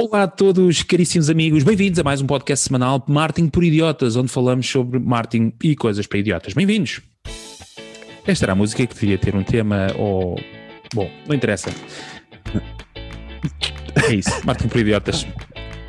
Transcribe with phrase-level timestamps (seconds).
[0.00, 4.30] Olá a todos, caríssimos amigos, bem-vindos a mais um podcast semanal Marketing por Idiotas, onde
[4.30, 6.54] falamos sobre marketing e coisas para idiotas.
[6.54, 7.00] Bem-vindos!
[8.24, 10.38] Esta era a música que devia ter um tema ou.
[10.94, 11.70] Bom, não interessa.
[14.08, 15.26] É isso, marketing por idiotas.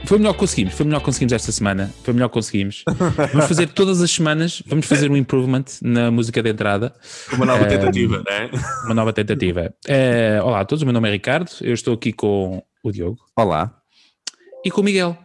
[0.06, 2.30] Foi o melhor que conseguimos, foi o melhor que conseguimos esta semana, foi o melhor
[2.30, 2.84] que conseguimos.
[2.88, 6.96] Vamos fazer todas as semanas, vamos fazer um improvement na música de entrada.
[7.32, 8.50] Uma nova tentativa, não é?
[8.86, 9.72] Uma nova tentativa.
[9.88, 13.20] Eh, olá a todos, o meu nome é Ricardo, eu estou aqui com o Diogo.
[13.38, 13.79] Olá.
[14.64, 15.18] E com o Miguel,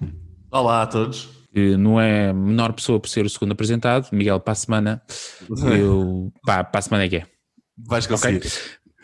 [0.51, 1.29] Olá a todos.
[1.53, 4.09] que não é a menor pessoa por ser o segundo apresentado.
[4.13, 5.03] Miguel, para a semana,
[5.77, 6.33] eu.
[6.47, 7.27] Pá, para a semana é que é.
[7.77, 8.43] Vais conseguir.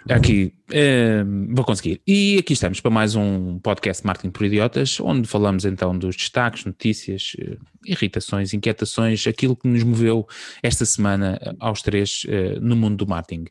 [0.08, 2.00] Aqui, eh, vou conseguir.
[2.06, 6.64] E aqui estamos para mais um podcast Marketing por Idiotas, onde falamos então dos destaques,
[6.64, 10.26] notícias, eh, irritações, inquietações, aquilo que nos moveu
[10.62, 13.44] esta semana eh, aos três eh, no mundo do marketing.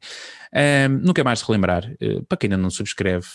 [0.52, 3.28] Eh, não quero mais relembrar, eh, para quem ainda não subscreve,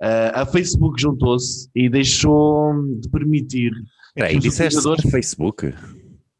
[0.00, 3.72] Ah, a Facebook juntou-se e deixou de permitir
[4.08, 5.74] Espera aí, que os disseste utilizadores- Facebook.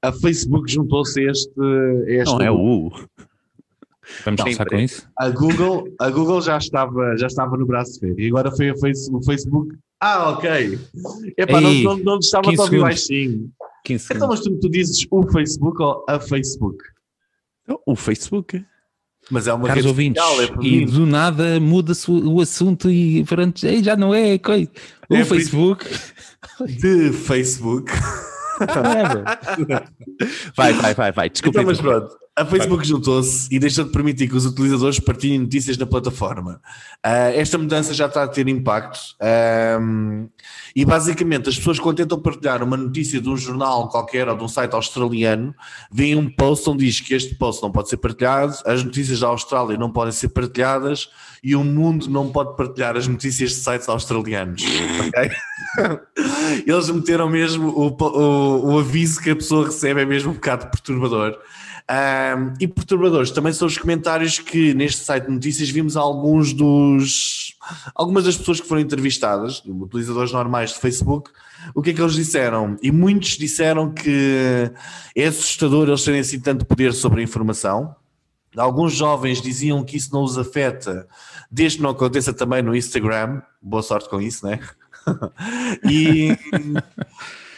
[0.03, 1.53] a Facebook juntou-se a este,
[2.07, 2.91] este Não é o.
[2.91, 3.07] vamos
[4.27, 4.85] Não, começar com peraí.
[4.85, 5.09] isso?
[5.19, 8.71] a Google, a Google já estava, já estava no braço de ferro e agora foi
[8.71, 9.77] a face, o Facebook.
[10.01, 10.79] Ah, ok.
[11.37, 12.81] Epá, não, Ei, não, não estava 15 a ouvir segundos.
[12.83, 13.51] baixinho.
[13.85, 16.79] 15 Então, mas tu, tu dizes o Facebook ou a Facebook?
[17.85, 18.65] O Facebook.
[19.31, 23.61] Mas é uma Caros ouvintes, social, é e do nada muda-se o assunto e pronto,
[23.83, 24.71] já não é coisa.
[25.09, 25.87] O É Facebook.
[26.67, 27.93] de Facebook.
[28.61, 29.25] whatever.
[30.57, 31.31] Vai, vai, vai, vai.
[31.31, 31.61] Desculpa.
[31.61, 32.09] Então, mas pronto,
[32.39, 36.61] a Facebook juntou-se e deixou de permitir que os utilizadores partilhem notícias na plataforma.
[37.03, 40.27] Ah, esta mudança já está a ter impacto ahm,
[40.75, 44.45] e basicamente as pessoas quando tentam partilhar uma notícia de um jornal qualquer ou de
[44.45, 45.53] um site australiano,
[45.91, 49.27] veem um post onde diz que este post não pode ser partilhado, as notícias da
[49.27, 51.09] Austrália não podem ser partilhadas
[51.43, 54.63] e o mundo não pode partilhar as notícias de sites australianos.
[55.07, 55.99] ok?
[56.67, 60.67] Eles meteram mesmo o, o, o aviso que a pessoa recebe é mesmo um bocado
[60.69, 61.37] perturbador.
[61.91, 67.57] Ahm, e perturbadores também são os comentários que neste site de notícias vimos alguns dos
[67.95, 71.31] algumas das pessoas que foram entrevistadas, utilizadores normais de Facebook,
[71.75, 72.77] o que é que eles disseram?
[72.83, 74.71] E muitos disseram que
[75.17, 77.97] é assustador eles terem assim tanto poder sobre a informação.
[78.55, 81.09] Alguns jovens diziam que isso não os afeta,
[81.51, 83.41] desde que não aconteça também no Instagram.
[83.63, 84.61] Boa sorte com isso, né?
[85.89, 86.37] e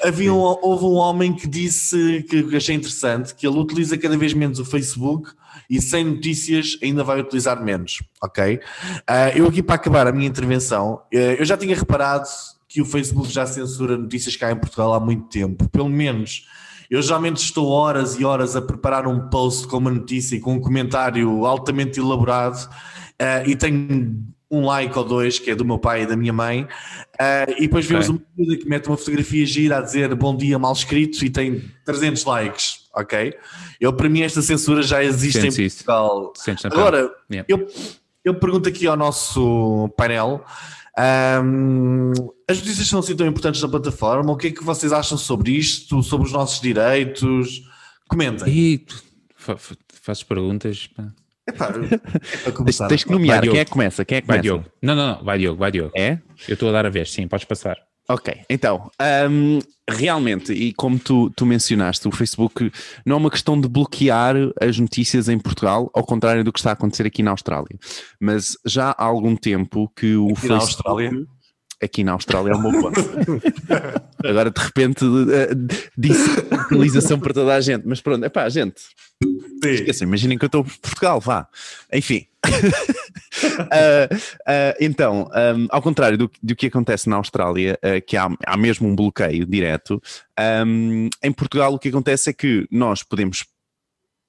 [0.02, 4.32] havia um, houve um homem que disse que achei interessante que ele utiliza cada vez
[4.34, 5.30] menos o Facebook
[5.68, 8.60] e sem notícias ainda vai utilizar menos, ok?
[9.06, 12.28] Ah, eu aqui para acabar a minha intervenção, eh, eu já tinha reparado
[12.68, 16.46] que o Facebook já censura notícias cá em Portugal há muito tempo, pelo menos
[16.90, 20.54] eu geralmente estou horas e horas a preparar um post com uma notícia e com
[20.54, 22.68] um comentário altamente elaborado
[23.18, 26.32] ah, e tenho um like ou dois, que é do meu pai e da minha
[26.32, 26.66] mãe,
[27.18, 28.16] ah, e depois vemos Ok.
[28.18, 31.62] uma miúda que mete uma fotografia gira a dizer bom dia mal escrito e tem
[31.84, 33.32] 300 likes, ok?
[33.80, 35.52] Eu, para mim esta censura já existe em.
[35.52, 36.32] Portugal.
[36.64, 37.46] Agora, Yeah.
[37.48, 37.68] eu,
[38.24, 40.44] eu pergunto aqui ao nosso painel,
[40.98, 42.12] ahm,
[42.48, 45.52] as notícias são assim tão importantes na plataforma, o que é que vocês acham sobre
[45.52, 47.62] isto, sobre os nossos direitos?
[48.08, 48.48] Comentem.
[48.52, 48.84] E
[49.36, 50.88] fazes perguntas.
[50.88, 51.06] pá.
[51.50, 51.72] Epá,
[52.46, 52.88] é começar.
[52.88, 53.42] tens que nomear.
[53.42, 54.04] Quem é que começa?
[54.04, 54.54] Quem é que Vai, começa?
[54.60, 54.64] Diogo.
[54.82, 55.92] Não, não, não, vai, Diogo, vai, Diogo.
[55.96, 56.18] É?
[56.48, 57.76] Eu estou a dar a vez, sim, podes passar.
[58.08, 58.90] Ok, então,
[59.30, 62.72] hum, realmente, e como tu, tu mencionaste, o Facebook
[63.06, 66.70] não é uma questão de bloquear as notícias em Portugal, ao contrário do que está
[66.70, 67.78] a acontecer aqui na Austrália.
[68.20, 70.88] Mas já há algum tempo que o Aqui na Facebook.
[70.88, 71.26] Austrália?
[71.82, 73.00] Aqui na Austrália é o meu ponto.
[74.24, 75.50] Agora, de repente, eh,
[75.96, 76.28] disse
[76.66, 77.84] utilização para toda a gente.
[77.86, 78.82] Mas pronto, é pá, gente,
[79.62, 79.70] Sim.
[79.70, 81.46] Esqueçam, imaginem que eu estou em Portugal, vá.
[81.92, 82.26] Enfim.
[83.70, 84.08] Ah,
[84.46, 88.56] ah, então, um, ao contrário do, do que acontece na Austrália, ah, que há, há
[88.56, 90.02] mesmo um bloqueio direto,
[90.66, 93.44] um, em Portugal o que acontece é que nós podemos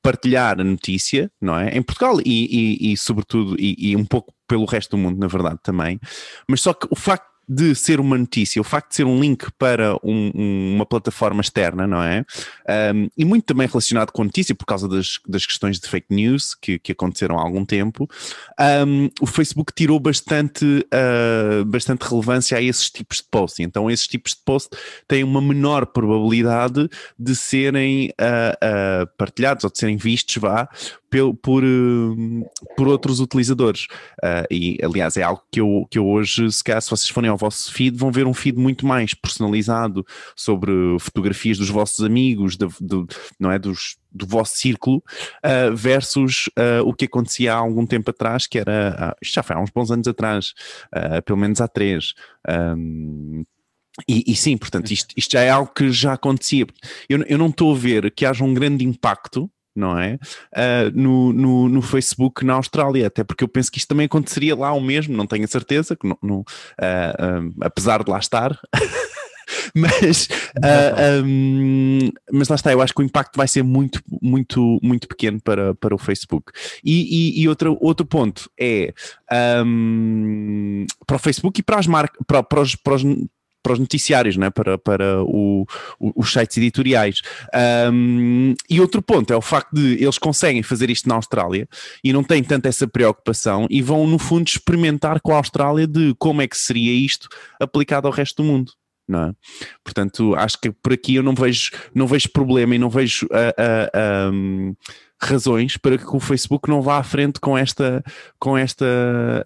[0.03, 1.77] partilhar a notícia, não é?
[1.77, 5.27] Em Portugal e, e- e, sobretudo, e, e um pouco pelo resto do mundo, na
[5.27, 5.99] verdade, também.
[6.47, 9.51] Mas só que o facto de ser uma notícia, o facto de ser um link
[9.59, 12.23] para um- um- uma plataforma externa, não é?
[12.93, 16.07] Um, e muito também relacionado com a notícia, por causa das, das questões de fake
[16.15, 18.07] news que, que aconteceram há algum tempo,
[19.19, 23.59] o Facebook tirou bastante, uh, bastante relevância a esses tipos de posts.
[23.59, 24.69] Então, esses tipos de post
[25.05, 26.87] têm uma menor probabilidade
[27.19, 30.69] de serem uh, uh, partilhados ou de serem vistos, vá,
[31.09, 32.45] pel- por, uh,
[32.77, 33.87] por outros utilizadores.
[34.49, 37.40] E, aliás, é algo que eu, que eu hoje, se calhar, se vocês forem ao
[37.41, 40.05] vosso feed, vão ver um feed muito mais personalizado
[40.35, 43.07] sobre fotografias dos vossos amigos, da- do,
[43.39, 43.57] não é?
[43.59, 48.59] Dos, do vosso círculo, uh, versus uh, o que acontecia há algum tempo atrás, que
[48.59, 50.53] era, ah, isto já foi há uns bons anos atrás,
[50.95, 52.13] uh, pelo menos há três.
[52.47, 53.43] Um,
[54.07, 56.65] e, e sim, portanto, isto, isto já é algo que já acontecia.
[57.09, 59.49] Eu, eu não estou a ver que haja um grande impacto
[59.81, 60.19] não é?
[60.53, 64.55] Uh, no, no, no Facebook na Austrália, até porque eu penso que isto também aconteceria
[64.55, 68.19] lá o mesmo, não tenho a certeza, que não, não, uh, um, apesar de lá
[68.19, 68.57] estar.
[69.75, 74.79] mas, uh, um, mas lá está, eu acho que o impacto vai ser muito, muito,
[74.81, 76.51] muito pequeno para, para o Facebook.
[76.83, 78.93] E, e, e outro, outro ponto é
[79.65, 83.03] um, para o Facebook e para as marcas, para, para os, para os
[83.61, 84.49] para os noticiários, né?
[84.49, 85.65] para, para o,
[85.99, 87.21] o, os sites editoriais.
[87.91, 91.67] Um, e outro ponto é o facto de eles conseguem fazer isto na Austrália
[92.03, 96.15] e não têm tanto essa preocupação e vão, no fundo, experimentar com a Austrália de
[96.17, 97.27] como é que seria isto
[97.59, 98.71] aplicado ao resto do mundo.
[99.09, 99.33] É?
[99.83, 104.29] Portanto, acho que por aqui eu não vejo, não vejo problema e não vejo uh,
[104.29, 104.73] uh, um,
[105.25, 108.03] razões para que o Facebook não vá à frente com esta
[108.39, 108.85] com esta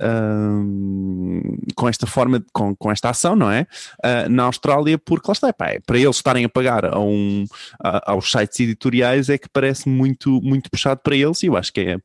[0.01, 3.67] um, com esta forma de, com, com esta ação não é
[4.03, 7.45] uh, na Austrália porque lá está pá, é, para eles estarem a pagar a um,
[7.83, 11.73] a, aos sites editoriais é que parece muito muito puxado para eles e eu acho
[11.73, 11.99] que é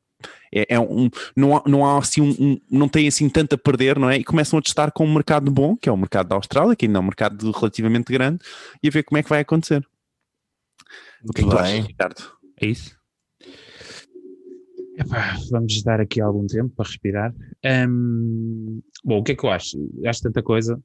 [0.52, 3.58] é, é um, não há, não há assim um, um, não tem assim tanto a
[3.58, 4.18] perder, não é?
[4.18, 6.86] E começam a testar com um mercado bom, que é o mercado da Austrália, que
[6.86, 8.44] ainda é um mercado relativamente grande,
[8.82, 9.86] e a ver como é que vai acontecer.
[11.24, 11.64] O que é que tu Bem.
[11.64, 12.32] achas, Ricardo?
[12.60, 12.99] É isso?
[15.00, 17.34] Epá, vamos dar aqui algum tempo para respirar.
[17.88, 19.78] Hum, bom, o que é que eu acho?
[20.04, 20.78] Acho tanta coisa.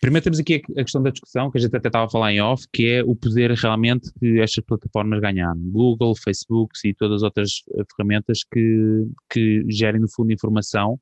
[0.00, 2.40] Primeiro temos aqui a questão da discussão, que a gente até estava a falar em
[2.40, 5.60] off, que é o poder realmente que estas plataformas ganharam.
[5.60, 10.98] Google, Facebook e todas as outras eh, ferramentas que, que gerem, no fundo, informação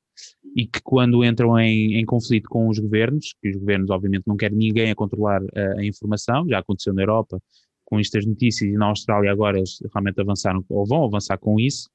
[0.55, 4.37] e que quando entram em, em conflito com os governos, que os governos obviamente não
[4.37, 7.40] querem ninguém a controlar a, a informação, já aconteceu na Europa
[7.87, 11.88] com estas notícias e na Austrália agora eles realmente avançaram ou vão avançar com isso,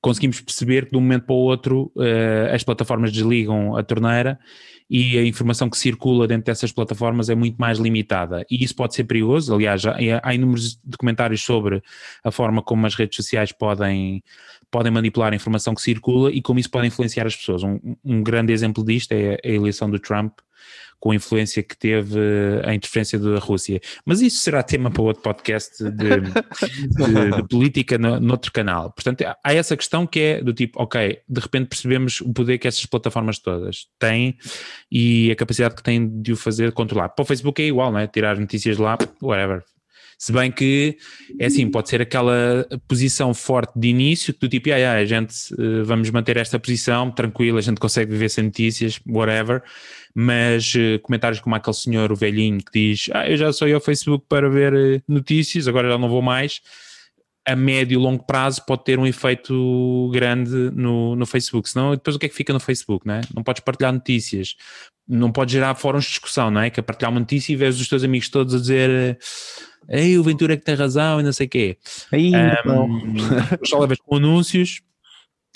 [0.00, 4.38] conseguimos perceber que de um momento para o outro eh, as plataformas desligam a torneira
[4.90, 8.94] e a informação que circula dentro dessas plataformas é muito mais limitada e isso pode
[8.94, 11.80] ser perigoso, aliás há inúmeros documentários sobre
[12.24, 14.24] a forma como as redes sociais podem,
[14.72, 17.62] podem manipular a informação que circula e como isso pode influenciar as pessoas.
[17.62, 20.32] Um, um grande exemplo disto é a eleição do Trump
[21.02, 23.80] com a influência que teve eh, a interferência da Rússia.
[24.06, 28.92] Mas isso será tema para outro podcast de, de, de política no, noutro canal.
[28.92, 32.68] Portanto, há essa questão que é do tipo, ok, de repente percebemos o poder que
[32.68, 34.36] essas plataformas todas têm
[34.92, 37.08] e a capacidade que têm de o fazer controlar.
[37.08, 38.06] Para o Facebook é igual, não é?
[38.06, 39.64] Tirar as notícias de lá, whatever.
[40.22, 40.96] Se bem que,
[41.36, 45.34] é assim, pode ser aquela posição forte de início, do tipo, ah, ah, a gente,
[45.54, 49.64] uh, vamos manter esta posição, tranquilo, a gente consegue viver sem notícias, whatever,
[50.14, 53.80] mas uh, comentários como aquele senhor, o velhinho, que diz, ah, eu já sou ao
[53.80, 56.60] Facebook para ver uh, notícias, agora já não vou mais,
[57.44, 62.14] a médio e longo prazo pode ter um efeito grande no, no Facebook, senão depois
[62.14, 63.22] o que é que fica no Facebook, não é?
[63.34, 64.54] Não podes partilhar notícias,
[65.08, 66.70] não podes gerar fóruns de discussão, não é?
[66.70, 69.18] Que é partilhar uma notícia e vês os teus amigos todos a dizer
[69.88, 71.78] Ei, o Ventura é que tem razão e não sei o quê.
[72.10, 72.32] Aí,
[72.66, 73.14] um,
[73.66, 74.80] só levas com anúncios,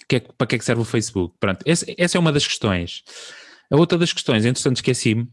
[0.08, 1.34] que é, para que é que serve o Facebook?
[1.38, 3.02] Pronto, essa, essa é uma das questões.
[3.70, 5.28] A outra das questões, entretanto esqueci-me,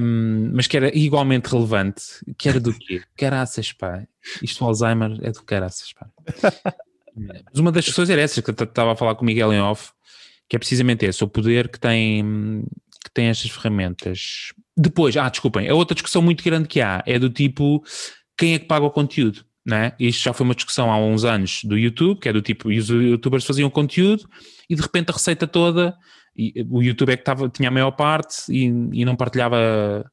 [0.00, 2.02] um, mas que era igualmente relevante,
[2.38, 3.02] que era do quê?
[3.16, 4.06] Caraças, pá.
[4.42, 6.08] Isto o Alzheimer é do caraças, pá.
[7.14, 9.60] mas uma das questões era essa, que eu estava a falar com o Miguel em
[9.60, 9.90] off,
[10.48, 12.64] que é precisamente esse, o poder que tem
[13.04, 14.52] que têm estas ferramentas.
[14.76, 17.82] Depois, ah, desculpem, a outra discussão muito grande que há é do tipo
[18.36, 19.44] quem é que paga o conteúdo?
[19.64, 19.92] Né?
[19.98, 22.88] Isto já foi uma discussão há uns anos do YouTube, que é do tipo, os
[22.88, 24.28] youtubers faziam conteúdo
[24.68, 25.96] e de repente a receita toda,
[26.36, 30.04] e, o YouTube é que tava, tinha a maior parte e, e não partilhava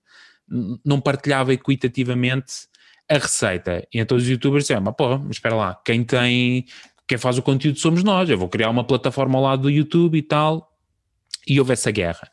[0.85, 2.67] não partilhava equitativamente
[3.09, 3.87] a receita.
[3.93, 6.65] E então os youtubers disseram, mas pô, espera lá, quem tem,
[7.07, 10.17] quem faz o conteúdo somos nós, eu vou criar uma plataforma ao lado do YouTube
[10.17, 10.69] e tal.
[11.47, 12.29] E houve essa guerra.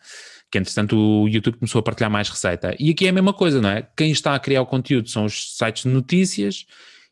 [0.51, 2.75] Que entretanto o YouTube começou a partilhar mais receita.
[2.79, 3.87] E aqui é a mesma coisa, não é?
[3.97, 6.67] Quem está a criar o conteúdo são os sites de notícias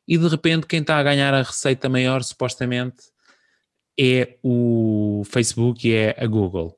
[0.08, 2.96] e de repente quem está a ganhar a receita maior, supostamente,
[3.98, 6.76] é o Facebook e é a Google.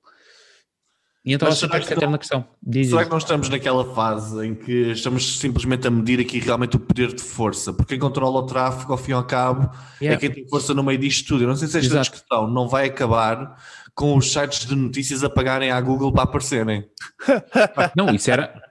[1.25, 2.43] E então é que a eterna questão.
[2.63, 3.09] Diz Será isso.
[3.11, 7.13] que nós estamos naquela fase em que estamos simplesmente a medir aqui realmente o poder
[7.13, 7.71] de força?
[7.71, 10.17] Porque quem controla o tráfego, ao fim e ao cabo, Yeah.
[10.17, 11.43] é quem tem força no meio disto tudo.
[11.45, 12.11] Eu não sei se esta Exato.
[12.13, 13.57] discussão não vai acabar
[13.99, 16.85] com os sites de notícias a pagarem à Google para aparecerem.
[17.97, 18.63] Não, isso era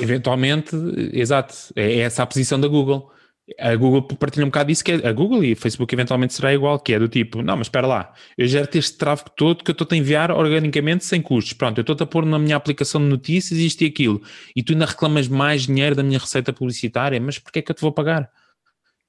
[0.00, 0.74] eventualmente,
[1.12, 3.12] exato, é essa a posição da Google.
[3.60, 6.52] A Google partilha um bocado disso, que é, a Google e o Facebook eventualmente será
[6.54, 9.70] igual, que é do tipo, não, mas espera lá, eu gero este tráfego todo que
[9.70, 11.52] eu estou a enviar organicamente sem custos.
[11.52, 14.22] Pronto, eu estou a pôr na minha aplicação de notícias isto e aquilo,
[14.56, 17.76] e tu ainda reclamas mais dinheiro da minha receita publicitária, mas porquê é que eu
[17.76, 18.30] te vou pagar?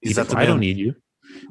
[0.03, 0.95] Tipo, I don't need you.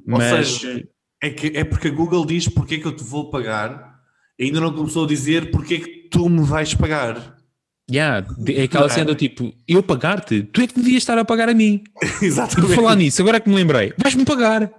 [0.07, 0.89] Ou Mas, seja,
[1.23, 3.99] é, que, é porque a Google diz porque é que eu te vou pagar,
[4.41, 7.37] ainda não começou a dizer porque é que tu me vais pagar.
[7.91, 11.49] yeah, é aquela cena do tipo, eu pagar-te, tu é que devias estar a pagar
[11.49, 11.83] a mim.
[12.03, 12.75] E por Exatamente.
[12.75, 14.71] falar nisso, agora é que me lembrei, vais-me pagar.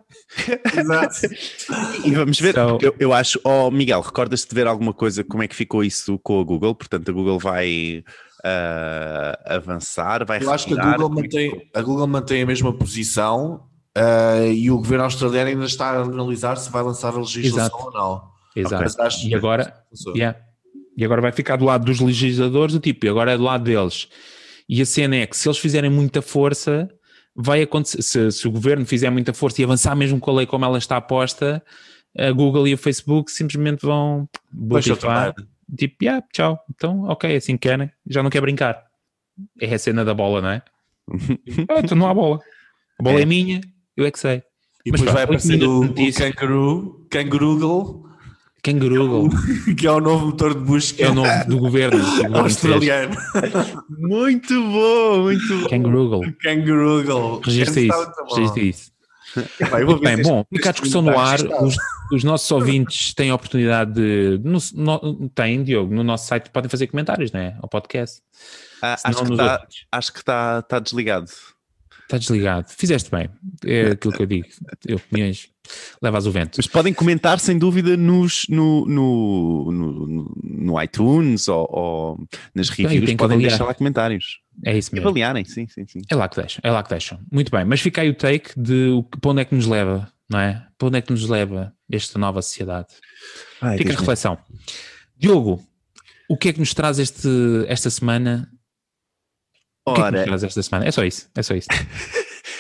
[0.78, 1.28] Exato.
[2.06, 5.44] E vamos ver, So- eu, eu acho, oh Miguel, recordas-te de ver alguma coisa, como
[5.44, 6.74] é que ficou isso com a Google?
[6.76, 8.04] Portanto, a Google vai
[8.44, 12.72] ah, avançar, vai Eu acho que a Google, é mantém, a Google mantém a mesma
[12.74, 13.68] posição
[14.00, 17.86] ah, e o governo australiano ainda está a analisar se vai lançar a legislação Exato.
[17.86, 18.30] ou não.
[18.56, 19.28] Exato.
[19.28, 19.84] E agora,
[20.16, 20.40] yeah.
[20.98, 23.64] e agora vai ficar do lado dos legisladores, o tipo, e agora é do lado
[23.64, 24.08] deles.
[24.68, 26.90] E a cena é que se eles fizerem muita força,
[27.36, 30.46] vai acontecer, se, se o governo fizer muita força e avançar mesmo com a lei
[30.46, 31.64] como ela está posta,
[32.18, 34.28] a Google e o Facebook simplesmente vão
[35.00, 35.34] tomar.
[35.78, 38.84] tipo, yeah, tchau, então ok, assim querem, já não quer brincar.
[39.60, 40.62] É a cena da bola, não é?
[41.70, 42.40] ah, então não há bola.
[43.00, 43.26] A bola é, É.
[43.26, 43.62] minha,
[44.02, 44.44] eu é que sei.
[44.86, 46.14] E Mas depois vai pronto, aparecer oito o, o.
[46.14, 48.10] Kangaroo, Kangaroogle,
[48.64, 49.30] Kangaroo
[49.78, 52.00] que é o novo motor de busca é o nome do governo.
[52.00, 53.16] do governo australiano.
[53.90, 55.70] Muito bom, muito bom.
[55.70, 56.22] Kangaroo.
[56.42, 57.42] Kangaroogle.
[57.44, 58.02] Registra isso.
[58.02, 58.36] está.
[58.36, 58.92] Registra isso.
[59.70, 61.40] Pá, eu vou Muito ver bem, se bom, fica a discussão no está ar.
[61.64, 61.78] Os,
[62.12, 64.42] os nossos ouvintes têm a oportunidade de.
[64.44, 67.56] No, no, têm, Diogo, no nosso site podem fazer comentários, não é?
[67.62, 68.22] Ao podcast.
[68.82, 71.30] Ah, Senão acho que está acho que tá, tá desligado.
[72.10, 72.66] Está desligado.
[72.76, 73.30] Fizeste bem.
[73.64, 74.48] É aquilo que eu digo.
[74.88, 75.48] Eu, opiniões,
[76.02, 76.56] levas o vento.
[76.58, 83.14] Mas podem comentar sem dúvida nos, no, no, no, no iTunes ou, ou nas reviews,
[83.14, 83.50] podem avaliar.
[83.52, 84.40] deixar lá comentários.
[84.66, 85.08] É isso E mesmo.
[85.08, 86.02] avaliarem, sim, sim, sim.
[86.10, 86.60] É lá que deixam.
[86.64, 87.20] É lá que deixam.
[87.32, 87.64] Muito bem.
[87.64, 88.90] Mas fica aí o take de
[89.22, 90.66] para onde é que nos leva, não é?
[90.80, 92.88] Para onde é que nos leva esta nova sociedade?
[93.62, 94.36] Ai, Fica a reflexão.
[95.16, 95.64] Diogo,
[96.28, 97.30] o que é que nos traz este,
[97.68, 98.50] esta semana?
[99.92, 100.86] O que é que Ora, esta semana?
[100.88, 101.28] É só isso.
[101.36, 101.68] É só isso.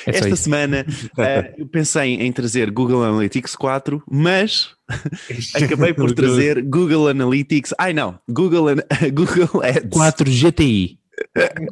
[0.05, 0.43] É só esta isso.
[0.43, 0.85] semana
[1.17, 4.69] eh, eu pensei em trazer Google Analytics 4, mas
[5.55, 7.73] acabei por trazer Google Analytics.
[7.77, 8.83] Ai não, Google, An-
[9.13, 9.89] Google Ads.
[9.91, 10.97] 4 GTI.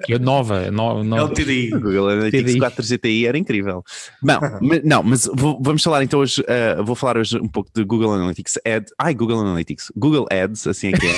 [0.03, 0.69] Que é nova.
[0.69, 1.69] No, no, É o TDI.
[1.69, 2.59] Google Analytics TDI.
[2.59, 3.81] 4 GTI era incrível.
[4.21, 7.69] Não, mas, não, mas vou- vamos falar então hoje, eh, vou falar hoje um pouco
[7.73, 8.91] de Google Analytics Ads.
[8.99, 11.13] Ai, Google Analytics, Google Ads, assim é que é.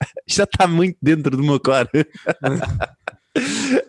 [0.26, 1.88] Já está muito dentro do meu cor.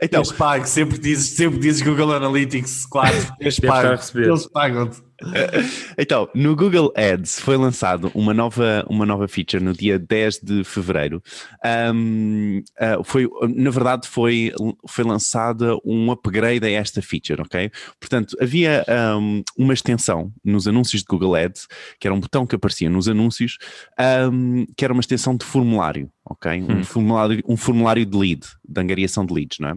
[0.01, 5.06] então, Eles pagam, sempre dizes, sempre dizes Google Analytics 4, eles pagam, eles pagam-te.
[5.97, 10.63] Então, no Google Ads foi lançado uma nova, uma nova feature no dia 10 de
[10.63, 11.21] fevereiro.
[11.63, 14.51] Ahm, ah, foi, na verdade, foi,
[14.87, 17.71] foi lançada um upgrade a esta feature, ok?
[17.99, 21.67] Portanto, havia ahm, uma extensão nos anúncios de Google Ads,
[21.99, 23.57] que era um botão que aparecia nos anúncios,
[23.97, 26.61] ahm, que era uma extensão de formulário, ok?
[26.61, 26.83] Um, Hum.
[26.83, 29.73] formulário, um formulário de lead, de angariação de leads, não é?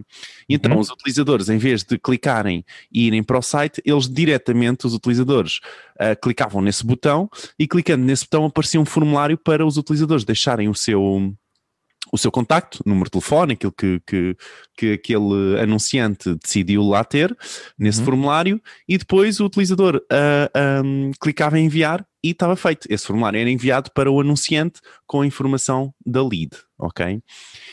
[0.49, 0.79] E então, Uhum.
[0.79, 5.30] os utilizadores, em vez de clicarem e irem para o site, eles diretamente, os utilizadores,
[5.99, 10.67] ah, clicavam nesse botão e clicando nesse botão aparecia um formulário para os utilizadores deixarem
[10.69, 11.33] o seu
[12.11, 14.35] o seu contacto, número de telefone, aquilo que, que,
[14.75, 17.35] que aquele anunciante decidiu lá ter
[17.77, 18.05] nesse Uhum.
[18.05, 22.87] formulário, e depois o utilizador ah, ahm, clicava em enviar e estava feito.
[22.89, 27.21] Esse formulário era enviado para o anunciante com a informação da lead, ok?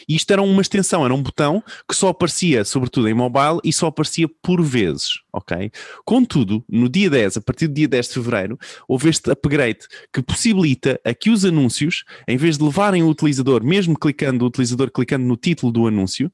[0.08, 3.72] E isto era uma extensão, era um botão que só aparecia, sobretudo em mobile, e
[3.72, 5.70] só aparecia por vezes, ok?
[6.04, 9.80] Contudo, no dia 10, a partir do dia 10 de fevereiro, houve este upgrade
[10.12, 14.48] que possibilita a que os anúncios, em vez de levarem o utilizador, mesmo clicando, o
[14.48, 16.30] utilizador clicando no título do anúncio,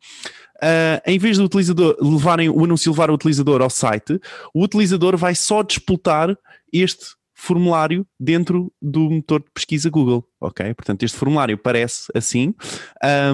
[0.62, 4.18] Uh, em vez do utilizador levarem o anúncio levar o utilizador ao site,
[4.54, 6.34] o utilizador vai só disputar
[6.72, 10.72] este formulário dentro do motor de pesquisa Google, ok?
[10.72, 12.54] Portanto, este formulário parece assim,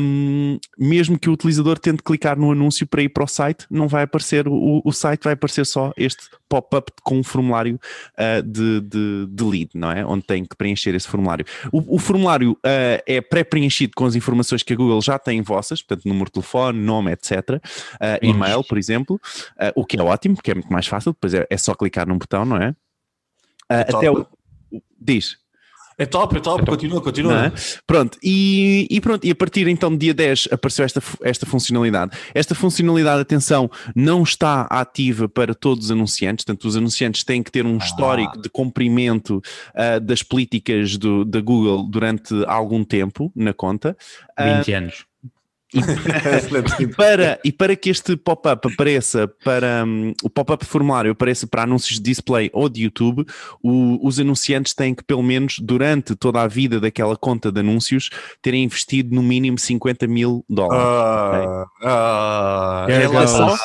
[0.01, 3.87] um, mesmo que o utilizador tente clicar no anúncio para ir para o site, não
[3.87, 7.79] vai aparecer o, o site, vai aparecer só este pop-up com um formulário
[8.19, 10.05] uh, de, de, de, lead, não é?
[10.05, 11.45] Onde tem que preencher esse formulário.
[11.71, 15.83] O, o formulário uh, é pré-preenchido com as informações que a Google já tem vossas,
[15.83, 17.31] portanto, número de telefone, nome, etc.
[17.31, 17.61] Uh,
[18.23, 19.21] e-mail, por exemplo,
[19.75, 22.19] o que é ótimo, porque é muito mais fácil, depois é, é só clicar num
[22.19, 22.75] botão, não é?
[23.71, 24.27] É até o.
[25.01, 25.39] Diz.
[26.01, 26.71] É top, é top, é top.
[26.71, 27.47] continua, continua.
[27.49, 27.53] É?
[27.87, 32.17] Pronto, e, e, pronto, e a partir então do dia 10 apareceu esta, esta funcionalidade.
[32.35, 37.53] Esta funcionalidade, atenção, não está ativa para todos os anunciantes, portanto, os anunciantes têm que
[37.53, 37.85] ter um ah.
[37.85, 39.43] histórico de cumprimento
[39.75, 43.95] uh, das políticas do, da Google durante algum tempo na conta.
[44.39, 45.10] 20 uh, anos.
[46.97, 51.99] Para, e para que este pop-up apareça para um, o pop-up formulário apareça para anúncios
[51.99, 53.25] de display ou de YouTube,
[53.63, 58.11] o, os anunciantes têm que, pelo menos durante toda a vida daquela conta de anúncios,
[58.43, 60.85] terem investido no mínimo 50 mil dólares.
[60.85, 61.65] Uh,
[62.85, 63.07] okay?
[63.07, 63.57] uh, é só,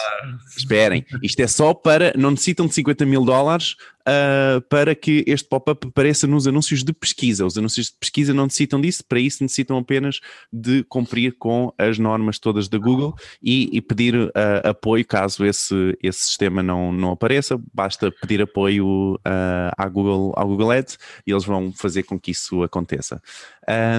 [0.55, 2.13] esperem, isto é só para.
[2.15, 3.75] Não necessitam de 50 mil dólares
[4.07, 7.45] uh, para que este pop-up apareça nos anúncios de pesquisa.
[7.45, 10.19] Os anúncios de pesquisa não necessitam disso, para isso necessitam apenas
[10.51, 14.31] de cumprir com as normas todas da Google e, e pedir uh,
[14.63, 17.59] apoio caso esse, esse sistema não, não apareça.
[17.73, 22.31] Basta pedir apoio uh, à, Google, à Google Ads e eles vão fazer com que
[22.31, 23.21] isso aconteça.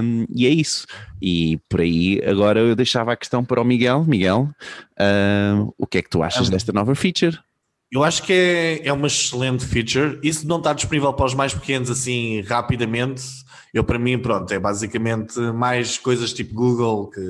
[0.03, 0.87] Um, e é isso.
[1.21, 4.05] E por aí, agora eu deixava a questão para o Miguel.
[4.05, 4.49] Miguel,
[5.01, 7.39] uh, o que é que tu achas desta nova feature?
[7.91, 10.19] Eu acho que é, é uma excelente feature.
[10.23, 13.23] Isso não está disponível para os mais pequenos assim rapidamente.
[13.73, 17.21] Eu, para mim, pronto, é basicamente mais coisas tipo Google que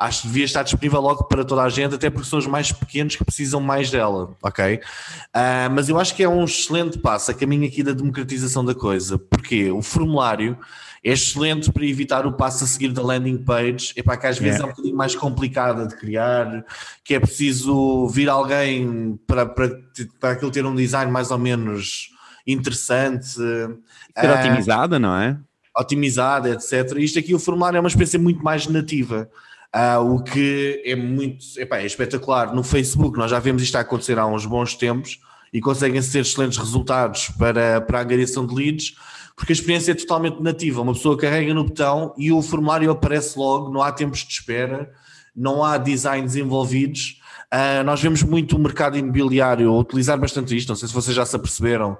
[0.00, 2.72] acho que devia estar disponível logo para toda a gente, até porque são os mais
[2.72, 4.76] pequenos que precisam mais dela, ok?
[4.76, 8.74] Uh, mas eu acho que é um excelente passo a caminho aqui da democratização da
[8.74, 10.56] coisa, porque o formulário
[11.02, 14.38] é excelente para evitar o passo a seguir da landing page, é para que às
[14.38, 14.64] vezes yeah.
[14.64, 16.64] é um bocadinho mais complicada de criar,
[17.02, 19.80] que é preciso vir alguém para, para,
[20.18, 22.10] para aquilo ter um design mais ou menos
[22.46, 23.26] interessante.
[23.26, 25.38] Ser uh, otimizada, não é?
[25.76, 26.92] Otimizada, etc.
[26.98, 29.30] Isto aqui, o formulário é uma experiência muito mais nativa.
[29.74, 32.54] Uh, o que é muito epá, é espetacular.
[32.54, 35.18] No Facebook, nós já vemos isto a acontecer há uns bons tempos
[35.52, 38.94] e conseguem ser excelentes resultados para, para a angariação de leads
[39.40, 40.82] porque a experiência é totalmente nativa.
[40.82, 44.92] Uma pessoa carrega no botão e o formulário aparece logo, não há tempos de espera,
[45.34, 47.18] não há designs envolvidos.
[47.50, 51.24] Uh, nós vemos muito o mercado imobiliário utilizar bastante isto, não sei se vocês já
[51.24, 51.96] se aperceberam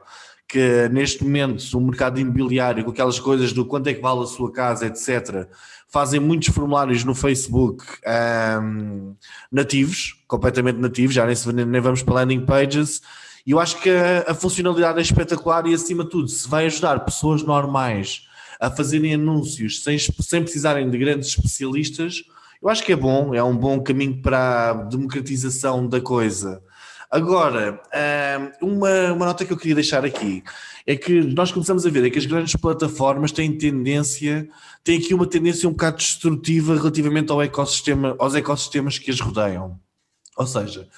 [0.46, 4.26] que neste momento o mercado imobiliário, com aquelas coisas do quanto é que vale a
[4.26, 5.48] sua casa, etc.,
[5.88, 7.84] fazem muitos formulários no Facebook
[8.60, 9.14] um,
[9.50, 13.00] nativos, completamente nativos, já nem, nem vamos para landing pages,
[13.46, 16.66] e eu acho que a, a, funcionalidade é espetacular e, acima de tudo, se vai
[16.66, 18.26] ajudar pessoas normais
[18.60, 22.22] a fazerem anúncios sem, sem precisarem de grandes especialistas,
[22.62, 26.62] eu acho que é bom, é um bom caminho para a democratização da coisa.
[27.10, 27.80] Agora,
[28.62, 30.44] uma, uma nota que eu queria deixar aqui
[30.86, 34.48] é que nós começamos a ver é que as grandes plataformas têm tendência,
[34.84, 39.80] têm aqui uma tendência um bocado destrutiva relativamente ao ecossistema, aos ecossistemas que as rodeiam.
[40.36, 40.88] Ou seja,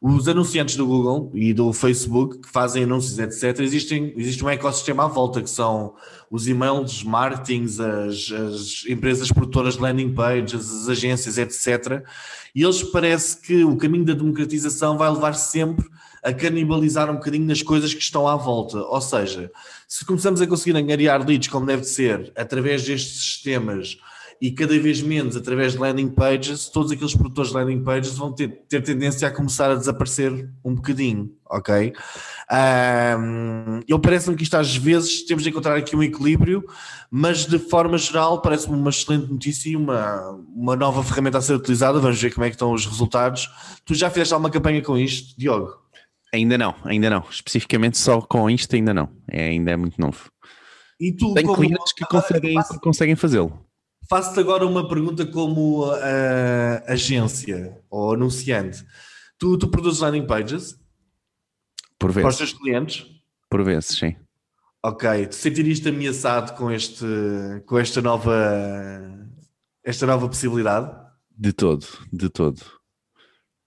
[0.00, 5.04] os anunciantes do Google e do Facebook que fazem anúncios, etc., existem, existe um ecossistema
[5.04, 5.94] à volta, que são
[6.30, 12.02] os e-mails, marketings, as, as empresas produtoras de landing pages, as agências, etc.
[12.54, 15.86] E eles parece que o caminho da democratização vai levar sempre
[16.22, 18.78] a canibalizar um bocadinho nas coisas que estão à volta.
[18.78, 19.50] Ou seja,
[19.86, 23.98] se começamos a conseguir angariar leads como deve ser, através destes sistemas
[24.40, 28.32] e cada vez menos através de landing pages, todos aqueles produtores de landing pages vão
[28.32, 31.92] ter, ter tendência a começar a desaparecer um bocadinho, ok?
[32.50, 36.64] Um, eu parece-me que isto às vezes temos de encontrar aqui um equilíbrio,
[37.10, 41.54] mas de forma geral parece-me uma excelente notícia e uma, uma nova ferramenta a ser
[41.54, 43.46] utilizada, vamos ver como é que estão os resultados.
[43.84, 45.78] Tu já fizeste alguma campanha com isto, Diogo?
[46.32, 47.24] Ainda não, ainda não.
[47.28, 49.10] Especificamente só com isto ainda não.
[49.28, 50.30] É, ainda é muito novo.
[50.98, 53.69] E tu, Tem clientes que conseguem, conseguem fazê-lo.
[54.10, 58.84] Faço-te agora uma pergunta como uh, agência ou anunciante.
[59.38, 60.76] Tu, tu produzes landing pages?
[61.96, 62.22] Por vezes.
[62.22, 63.06] Para os teus clientes?
[63.48, 64.16] Por vezes, sim.
[64.82, 67.04] Ok, tu sentirias-te ameaçado com, este,
[67.66, 68.34] com esta nova
[69.84, 70.90] esta nova possibilidade?
[71.30, 72.60] De todo, de todo.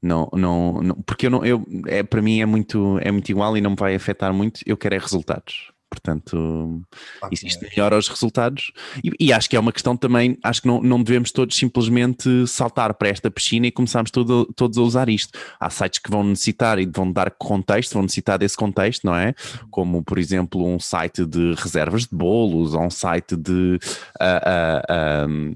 [0.01, 3.56] Não, não, não porque eu não, eu, é, para mim é muito, é muito igual
[3.56, 4.60] e não me vai afetar muito.
[4.65, 5.72] Eu quero é resultados.
[5.93, 6.82] Portanto,
[7.21, 7.29] okay.
[7.32, 8.71] existe melhor aos resultados.
[9.03, 12.47] E, e, acho que é uma questão também, acho que não, não devemos todos simplesmente
[12.47, 15.38] saltar para esta piscina e começarmos todo, todos a usar isto.
[15.60, 19.36] Há sites que vão necessitar e vão dar contexto, vão necessitar desse contexto, não é?
[19.69, 23.77] Como, por exemplo, um site de reservas de bolos, ou um site de,
[24.19, 25.53] uh, uh, um,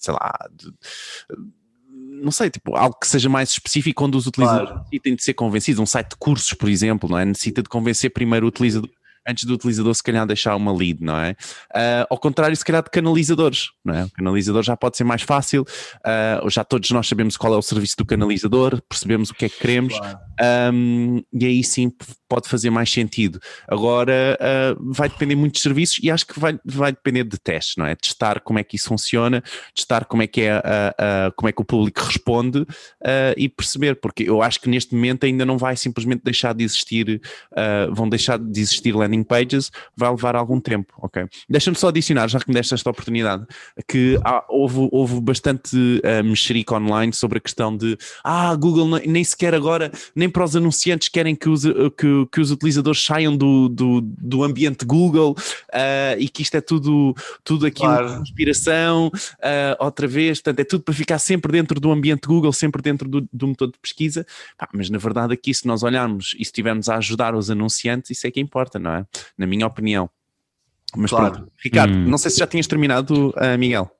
[0.00, 0.72] sei lá, de,
[2.22, 4.80] não sei, tipo, algo que seja mais específico onde os utilizadores claro.
[4.84, 5.80] necessitem de ser convencidos.
[5.80, 7.24] Um site de cursos, por exemplo, não é?
[7.24, 8.90] Necessita de convencer primeiro o utilizador
[9.26, 11.32] antes do utilizador se calhar deixar uma lead, não é?
[11.74, 14.04] Uh, ao contrário, se calhar de canalizadores, não é?
[14.04, 17.62] O canalizador já pode ser mais fácil, uh, já todos nós sabemos qual é o
[17.62, 20.18] serviço do canalizador, percebemos o que é que queremos, claro.
[20.72, 21.92] um, e aí sim
[22.28, 23.40] pode fazer mais sentido.
[23.68, 27.76] Agora uh, vai depender muito de serviços e acho que vai, vai depender de testes,
[27.76, 27.94] não é?
[27.94, 29.42] Testar como é que isso funciona,
[29.74, 30.62] testar como é que é,
[31.36, 32.66] como é que o público responde
[33.36, 37.20] e perceber, porque eu acho que neste momento ainda não vai simplesmente deixar de existir,
[37.92, 41.26] vão deixar de existir landing landing pages vai levar algum tempo, ok?
[41.48, 43.46] Deixa-me só adicionar, já que me deste esta oportunidade,
[43.88, 49.24] que há, houve, houve bastante uh, mexerica online sobre a questão de ah, Google nem
[49.24, 53.68] sequer agora, nem para os anunciantes querem que os, que, que os utilizadores saiam do,
[53.68, 58.14] do, do ambiente Google uh, e que isto é tudo, tudo aquilo claro.
[58.16, 62.52] de inspiração, uh, outra vez, portanto, é tudo para ficar sempre dentro do ambiente Google,
[62.52, 64.26] sempre dentro do, do motor de pesquisa,
[64.56, 68.10] Pá, mas na verdade aqui se nós olharmos e se estivermos a ajudar os anunciantes,
[68.10, 69.05] isso é que importa, não é?
[69.36, 70.10] Na minha opinião.
[70.96, 71.32] Mas claro.
[71.32, 72.06] pronto, Ricardo, hum.
[72.06, 73.90] não sei se já tinhas terminado, uh, Miguel.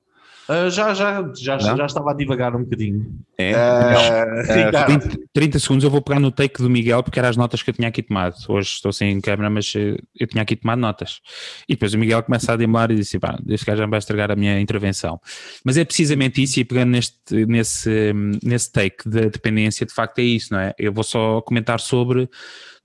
[0.49, 3.05] Uh, já, já, já, já, estava a divagar um bocadinho.
[3.37, 3.53] É?
[3.53, 7.35] Uh, uh, 30, 30, segundos eu vou pegar no take do Miguel porque eram as
[7.35, 8.35] notas que eu tinha aqui tomado.
[8.47, 11.19] Hoje estou sem câmera, mas eh, eu tinha aqui tomado notas.
[11.67, 14.31] E depois o Miguel começa a demorar e disse: pá, este gajo já vai estragar
[14.31, 15.19] a minha intervenção.
[15.65, 20.19] Mas é precisamente isso, e pegando neste, nesse, nesse take da de dependência, de facto
[20.19, 20.73] é isso, não é?
[20.79, 22.29] Eu vou só comentar sobre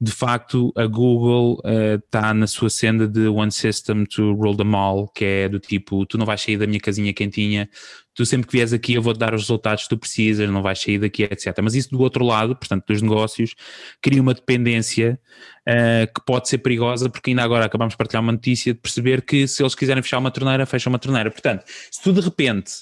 [0.03, 1.63] de facto a Google
[2.05, 5.61] está uh, na sua senda de One System to Rule them all, que é do
[5.61, 7.71] tipo, tu não vais sair da minha casinha quentinha,
[8.13, 10.81] tu sempre que vieres aqui eu vou-te dar os resultados que tu precisas, não vais
[10.81, 11.57] sair daqui, etc.
[11.63, 13.55] Mas isso do outro lado, portanto, dos negócios,
[14.03, 15.21] cria uma dependência
[15.69, 19.23] uh, que pode ser perigosa, porque ainda agora acabamos de partilhar uma notícia de perceber
[19.23, 21.31] que se eles quiserem fechar uma torneira, fecham uma torneira.
[21.31, 21.63] Portanto,
[21.93, 22.73] se tu de repente...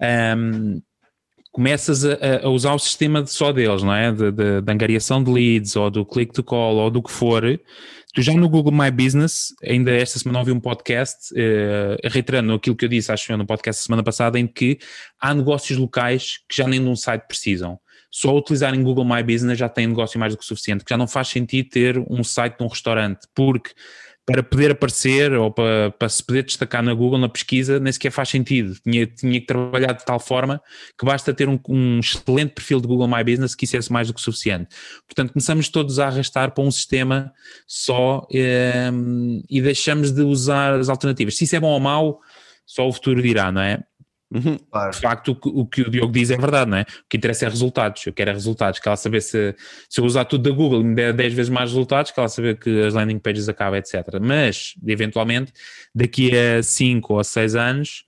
[0.00, 0.82] Um, ehm,
[1.52, 4.10] começas a, a, usar o sistema só deles, não é?
[4.10, 7.42] De, de, de, angariação de leads ou do click to call ou do que for,
[8.14, 12.74] tu já no Google My Business, ainda esta semana ouvi um podcast, uh, reiterando aquilo
[12.74, 14.78] que eu disse, acho eu, no podcast da semana passada, em que
[15.20, 17.78] há negócios locais que já nem de um site precisam.
[18.10, 21.06] Só utilizarem Google My Business já tem negócio mais do que suficiente, que já não
[21.06, 23.70] faz sentido ter um site de um restaurante, porque
[24.24, 28.12] para poder aparecer ou para, para se poder destacar na Google, na pesquisa, nem sequer
[28.12, 28.76] faz sentido.
[28.82, 30.62] Tinha, tinha que trabalhar de tal forma
[30.98, 34.08] que basta ter um, um excelente perfil de Google My Business que isso é mais
[34.08, 34.68] do que suficiente.
[35.06, 37.32] Portanto, começamos todos a arrastar para um sistema
[37.66, 41.36] só ehm, e deixamos de usar as alternativas.
[41.36, 42.20] Se isso é bom ou mau,
[42.64, 43.82] só o futuro dirá, não é?
[44.34, 44.56] Uhum.
[44.70, 44.92] Claro.
[44.92, 46.82] De facto, o, o, que o Diogo diz é verdade, não é?
[46.82, 48.06] O que interessa é resultados.
[48.06, 48.80] Eu quero é resultados.
[48.80, 49.54] Quero saber se,
[49.88, 52.58] se eu usar tudo da Google e me der 10 vezes mais resultados, quero saber
[52.58, 53.94] que as landing pages acabam, etc.
[54.20, 55.52] Mas, eventualmente,
[55.94, 58.04] daqui a 5 ou 6 anos,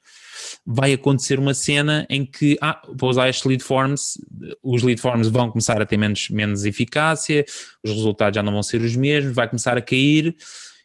[0.64, 4.18] vai acontecer uma cena em que, ah, vou usar estes lead forms,
[4.62, 7.44] os lead forms vão começar a ter menos, menos eficácia,
[7.82, 10.34] os resultados já não vão ser os mesmos, vai começar a cair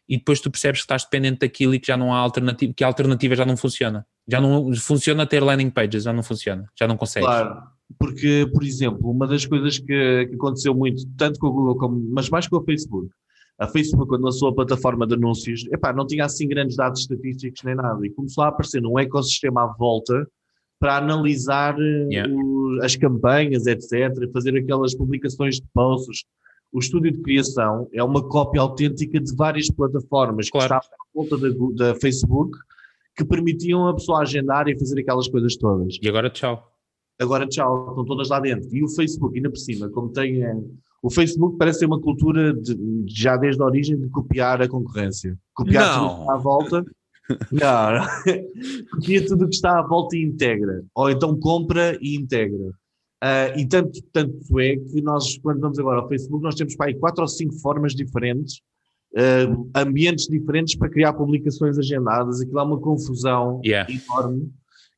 [0.08, 2.84] e depois tu percebes que estás dependente daquilo e que já não há alternativa, que
[2.84, 4.06] a alternativa já não funciona.
[4.30, 7.28] Já não funciona ter landing pages, já não funciona, já não consegues.
[7.28, 7.64] Claro,
[7.98, 12.00] porque, por exemplo, uma das coisas que, que aconteceu muito, tanto com a Google, como,
[12.12, 13.10] mas mais com a Facebook,
[13.58, 17.64] a Facebook, quando lançou a plataforma de anúncios, epá, não tinha assim grandes dados estatísticos
[17.64, 20.28] nem nada, e começou a aparecer um ecossistema à volta
[20.80, 22.32] para analisar yeah.
[22.32, 26.24] o, as campanhas, etc., fazer aquelas publicações de posts.
[26.72, 30.70] O estúdio de criação é uma cópia autêntica de várias plataformas claro.
[30.70, 32.58] que estavam à volta da, da Facebook
[33.16, 35.98] que permitiam a pessoa agendar e fazer aquelas coisas todas.
[36.02, 36.72] E agora tchau.
[37.20, 38.74] Agora tchau, estão todas lá dentro.
[38.74, 40.42] E o Facebook, ainda por cima, como tem.
[40.44, 40.56] É,
[41.04, 42.76] o Facebook parece ter uma cultura de,
[43.08, 45.38] já desde a origem de copiar a concorrência.
[45.54, 46.08] Copiar Não.
[46.08, 46.86] tudo que está à volta.
[47.52, 48.08] Não,
[48.92, 50.84] copia tudo o que está à volta e integra.
[50.96, 52.70] Ou então compra e integra.
[53.22, 56.88] Uh, e tanto, tanto é que nós, quando vamos agora ao Facebook, nós temos para
[56.88, 58.62] aí quatro ou cinco formas diferentes
[59.14, 63.92] uh, ambientes diferentes para criar publicações agendadas, aquilo é uma confusão yeah.
[63.92, 64.52] enorme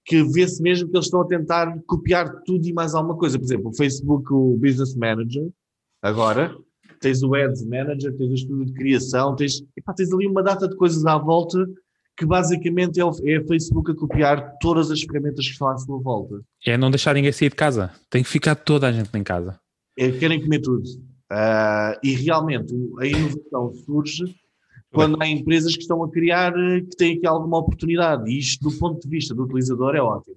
[0.04, 3.38] que vê-se mesmo que eles estão a tentar copiar tudo e mais alguma coisa.
[3.38, 5.48] Por exemplo, o Facebook, o Business Manager,
[6.02, 6.56] agora,
[7.00, 10.68] tens o Ads Manager, tens o estudo de criação, tens, epá, tens ali uma data
[10.68, 11.66] de coisas à volta
[12.18, 15.78] que basicamente é, o, é a Facebook a copiar todas as ferramentas que estão à
[15.78, 16.42] sua volta.
[16.66, 17.92] É não deixar ninguém sair de casa.
[18.10, 19.60] Tem que ficar toda a gente em casa.
[19.98, 20.84] É, querem comer tudo.
[21.32, 24.36] Uh, e realmente a inovação surge
[24.92, 28.30] quando há empresas que estão a criar que têm aqui alguma oportunidade.
[28.30, 30.36] E isto, do ponto de vista do utilizador, é ótimo.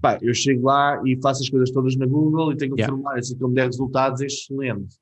[0.00, 2.90] Pá, eu chego lá e faço as coisas todas na Google e tenho yeah.
[2.90, 4.96] um formulário, se aquilo me der resultados, é excelente.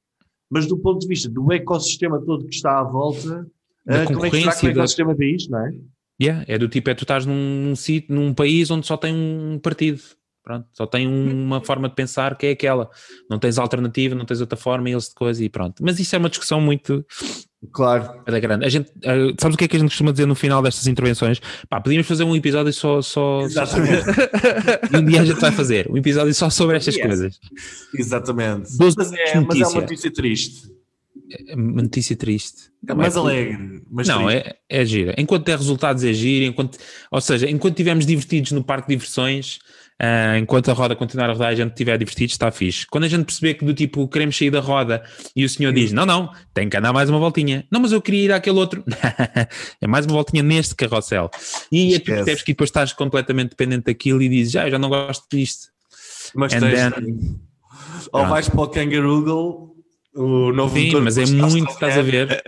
[0.50, 3.46] Mas do ponto de vista do ecossistema todo que está à volta,
[3.86, 5.24] uh, como é que será que o ecossistema da...
[5.24, 5.72] isto, não é?
[6.20, 9.14] Yeah, é do tipo, é tu estás num, num sítio, num país onde só tem
[9.14, 10.00] um partido.
[10.48, 12.88] Pronto, só tem uma forma de pensar que é aquela.
[13.28, 15.84] Não tens alternativa, não tens outra forma e eles de coisa e pronto.
[15.84, 17.04] Mas isso é uma discussão muito.
[17.70, 18.22] Claro.
[18.24, 18.64] É grande.
[18.64, 20.86] A gente, uh, sabes o que é que a gente costuma dizer no final destas
[20.86, 21.38] intervenções?
[21.68, 23.02] Pá, podíamos fazer um episódio só.
[23.02, 24.04] só, Exatamente.
[24.04, 27.06] Só um dia a gente vai fazer um episódio só sobre estas yes.
[27.06, 27.40] coisas.
[27.94, 28.70] Exatamente.
[28.78, 30.72] Mas é, mas é uma notícia triste.
[31.46, 32.70] É uma notícia triste.
[32.88, 33.82] É mais é, alegre.
[33.90, 35.14] Mas não, é, é gira.
[35.18, 36.46] Enquanto der resultados, é gira.
[36.46, 36.78] Enquanto,
[37.10, 39.58] ou seja, enquanto estivermos divertidos no parque de diversões
[40.00, 42.86] Uh, enquanto a roda continuar a rodar e a gente estiver divertido, está fixe.
[42.86, 45.02] Quando a gente perceber que do tipo queremos sair da roda
[45.34, 47.66] e o senhor diz: Não, não, tem que andar mais uma voltinha.
[47.68, 48.84] Não, mas eu queria ir àquele outro.
[49.80, 51.28] é mais uma voltinha neste carrossel.
[51.72, 54.78] E é tu percebes que depois estás completamente dependente daquilo e dizes: Já, ah, já
[54.78, 55.66] não gosto disto.
[56.32, 56.94] Mas And tens.
[56.94, 57.40] Then...
[58.12, 59.74] Ou vais para o Kangaroo
[60.14, 62.42] o novo Sim, mas é muito, estás a ver?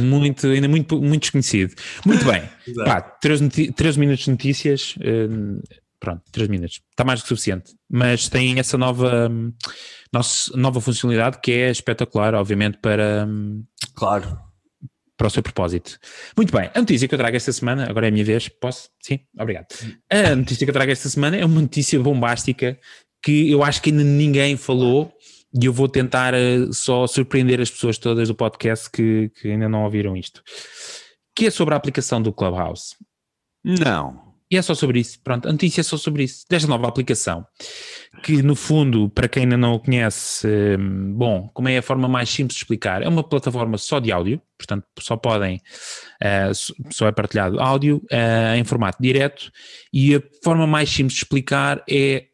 [0.00, 1.74] muito, ainda muito, muito desconhecido.
[2.04, 2.42] Muito bem.
[2.84, 3.40] Pá, três,
[3.74, 4.94] três minutos de notícias.
[4.96, 5.62] Uh,
[5.98, 9.30] pronto, 3 minutos, está mais do que suficiente, mas tem essa nova,
[10.12, 13.26] nossa, nova funcionalidade que é espetacular, obviamente, para,
[13.94, 14.38] claro.
[15.16, 15.98] para o seu propósito.
[16.36, 18.88] Muito bem, a notícia que eu trago esta semana, agora é a minha vez, posso?
[19.00, 19.66] Sim, obrigado.
[20.10, 22.78] A notícia que eu trago esta semana é uma notícia bombástica
[23.22, 25.12] que eu acho que ainda ninguém falou
[25.60, 29.68] e eu vou tentar uh, só surpreender as pessoas todas do podcast que, que ainda
[29.68, 30.42] não ouviram isto,
[31.34, 32.94] que é sobre a aplicação do Clubhouse.
[33.64, 34.25] Não.
[34.50, 35.18] E é só sobre isso.
[35.22, 36.44] Pronto, a notícia é só sobre isso.
[36.48, 37.44] Desta nova aplicação,
[38.22, 40.46] que no fundo, para quem ainda não o conhece,
[40.78, 44.12] hum, bom, como é a forma mais simples de explicar, é uma plataforma só de
[44.12, 45.56] áudio, portanto, só podem,
[46.22, 49.50] uh, só é partilhado áudio uh, em formato direto,
[49.92, 52.26] e a forma mais simples de explicar é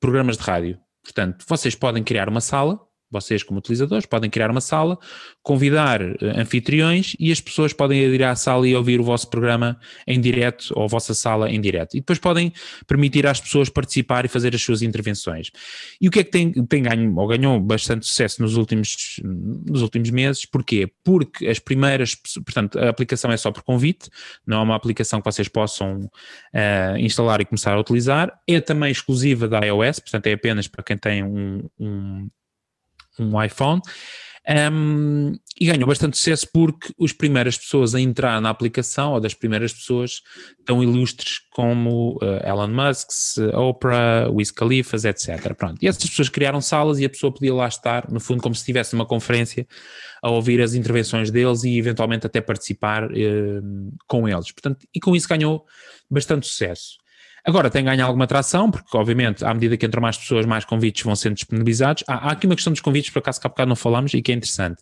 [0.00, 0.78] programas de rádio.
[1.02, 2.80] Portanto, vocês podem criar uma sala,
[3.12, 4.98] vocês, como utilizadores, podem criar uma sala,
[5.42, 9.78] convidar uh, anfitriões e as pessoas podem ir à sala e ouvir o vosso programa
[10.06, 11.94] em direto ou a vossa sala em direto.
[11.96, 12.52] E depois podem
[12.86, 15.50] permitir às pessoas participar e fazer as suas intervenções.
[16.00, 19.82] E o que é que tem, tem ganho, ou ganhou bastante sucesso nos últimos, nos
[19.82, 20.46] últimos meses?
[20.46, 20.90] Porquê?
[21.04, 24.08] Porque as primeiras, portanto, a aplicação é só por convite,
[24.46, 28.90] não é uma aplicação que vocês possam uh, instalar e começar a utilizar, é também
[28.90, 32.28] exclusiva da iOS, portanto é apenas para quem tem um, um
[33.18, 33.80] um iPhone.
[34.72, 39.34] Um, e ganhou bastante sucesso porque as primeiras pessoas a entrar na aplicação, ou das
[39.34, 40.20] primeiras pessoas
[40.64, 43.10] tão ilustres como uh, Elon Musk,
[43.54, 45.54] Oprah, Wiz Khalifas, etc.
[45.54, 45.78] Pronto.
[45.80, 48.62] E essas pessoas criaram salas e a pessoa podia lá estar, no fundo, como se
[48.62, 49.66] estivesse numa conferência,
[50.20, 54.50] a ouvir as intervenções deles e eventualmente até participar uh, com eles.
[54.50, 55.64] Portanto, e com isso ganhou
[56.10, 57.01] bastante sucesso.
[57.44, 61.02] Agora tem ganho alguma atração, porque obviamente à medida que entram mais pessoas, mais convites
[61.02, 62.04] vão sendo disponibilizados.
[62.06, 64.22] Há, há aqui uma questão dos convites, por acaso que há bocado não falámos e
[64.22, 64.80] que é interessante,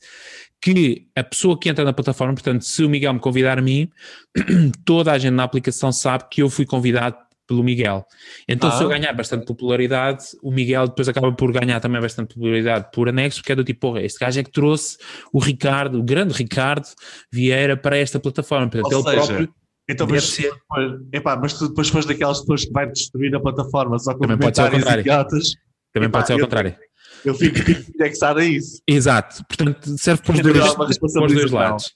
[0.60, 3.90] que a pessoa que entra na plataforma, portanto se o Miguel me convidar a mim,
[4.84, 7.16] toda a gente na aplicação sabe que eu fui convidado
[7.50, 8.06] pelo Miguel.
[8.46, 8.72] Então, ah.
[8.72, 13.08] se eu ganhar bastante popularidade, o Miguel depois acaba por ganhar também bastante popularidade por
[13.08, 14.96] anexo, porque é do tipo, porra, este gajo é que trouxe
[15.32, 16.86] o Ricardo, o grande Ricardo
[17.32, 18.70] Vieira para esta plataforma.
[18.70, 19.54] Portanto, Ou ele seja, próprio
[19.92, 20.52] então, mas, ser...
[20.52, 24.20] depois, epá, mas tu depois fores daquelas pessoas que vai destruir a plataforma só com
[24.20, 25.00] Também pode ser ao contrário.
[25.00, 25.50] Idiotas,
[25.92, 26.76] Também epá, pode ser ao eu, contrário.
[27.24, 28.80] Eu fico, fico indexado a isso.
[28.86, 29.44] Exato.
[29.46, 31.94] Portanto, serve para os dois, para os dois lados.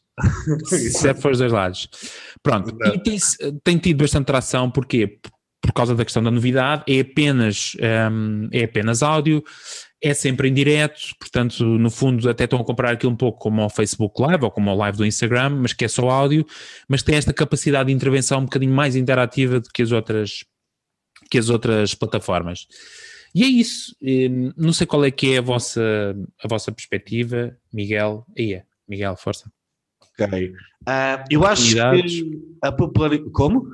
[0.93, 1.89] serve para os dois lados.
[2.43, 2.75] Pronto.
[2.75, 2.97] Exato.
[2.97, 3.19] E tem,
[3.65, 5.19] tem tido bastante tração, porquê?
[5.63, 7.73] Por causa da questão da novidade, é apenas,
[8.13, 9.43] um, é apenas áudio,
[10.05, 13.65] é sempre em direto, portanto, no fundo, até estão a comprar aquilo um pouco como
[13.65, 16.47] o Facebook Live ou como o Live do Instagram, mas que é só áudio,
[16.87, 20.45] mas tem esta capacidade de intervenção um bocadinho mais interativa do que as outras,
[21.31, 22.67] que as outras plataformas.
[23.35, 23.97] E é isso.
[24.03, 28.27] Hum, não sei qual é que é a vossa, a vossa perspectiva, Miguel.
[28.39, 29.51] Aí é, Miguel, força.
[30.21, 30.51] Ok.
[30.51, 33.31] Uh, eu acho que a popularidade.
[33.31, 33.67] Como?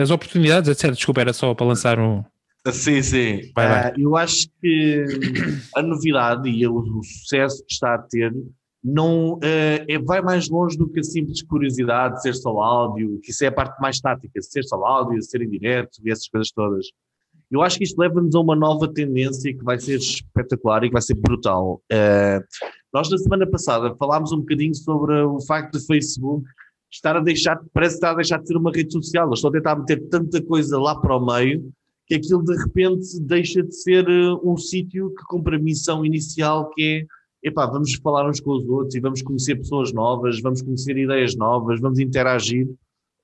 [0.00, 0.94] As oportunidades, etc.
[0.94, 2.22] Desculpa, era só para lançar um.
[2.70, 3.40] Sim, sim.
[3.54, 3.92] Vai, vai.
[3.92, 5.04] Uh, eu acho que
[5.74, 8.32] a novidade e o, sucesso que está a ter
[8.82, 13.20] não uh, é, vai mais longe do que a simples curiosidade de ser só áudio,
[13.22, 15.98] que isso é a parte mais tática, de ser só áudio, de ser em direto
[16.04, 16.86] e essas coisas todas.
[17.50, 20.92] Eu acho que isto leva-nos a uma nova tendência que vai ser espetacular e que
[20.92, 21.82] vai ser brutal.
[21.92, 22.42] Uh,
[22.94, 26.46] Nós, na semana passada, falámos um bocadinho sobre o facto do Facebook
[26.90, 29.26] estar a deixar, parece estar a deixar de ser uma rede social.
[29.26, 31.72] Eles estão a tentar meter tanta coisa lá para o meio
[32.12, 36.68] que aquilo de repente deixa de ser uh, um sítio que cumpre a missão inicial
[36.70, 37.06] que
[37.42, 40.96] é epá, vamos falar uns com os outros e vamos conhecer pessoas novas, vamos conhecer
[40.96, 42.68] ideias novas, vamos interagir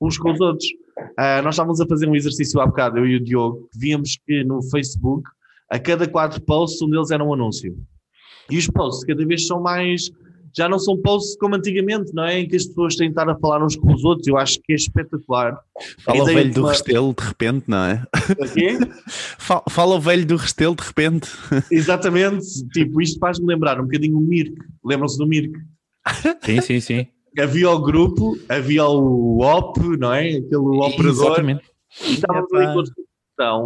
[0.01, 0.67] uns com os outros.
[0.99, 4.19] Uh, nós estávamos a fazer um exercício há bocado, eu e o Diogo, que víamos
[4.27, 5.29] que no Facebook,
[5.71, 7.77] a cada quatro posts, um deles era um anúncio.
[8.51, 10.11] E os posts cada vez são mais
[10.59, 12.41] já não são posts como antigamente, não é?
[12.41, 14.27] Em que as pessoas têm de estar a falar uns com os outros.
[14.27, 15.59] Eu acho que é espetacular.
[16.05, 18.05] Fala o velho do Restelo de repente, não é?
[18.39, 18.79] O quê?
[19.39, 21.29] Fala, fala o velho do Restelo de repente.
[21.71, 22.45] Exatamente.
[22.73, 24.55] Tipo, isto faz-me lembrar um bocadinho o Mirk.
[24.85, 25.57] Lembram-se do Mirk?
[26.43, 27.07] Sim, sim, sim.
[27.39, 30.29] Havia o grupo, havia o OP, não é?
[30.29, 31.27] Aquele operador.
[31.27, 31.63] Exatamente.
[32.03, 32.91] E estávamos ali todos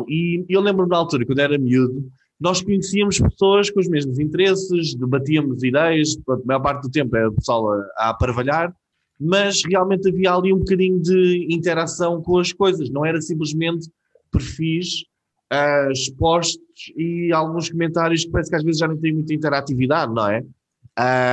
[0.09, 2.05] E eu lembro-me na altura, quando era miúdo,
[2.42, 7.28] nós conhecíamos pessoas com os mesmos interesses, debatíamos ideias, a maior parte do tempo era
[7.28, 8.74] o pessoal a, a
[9.20, 13.88] mas realmente havia ali um bocadinho de interação com as coisas, não era simplesmente
[14.33, 15.05] perfis
[15.52, 16.59] uh, expostos
[16.96, 20.42] e alguns comentários que parece que às vezes já não têm muita interatividade, não é?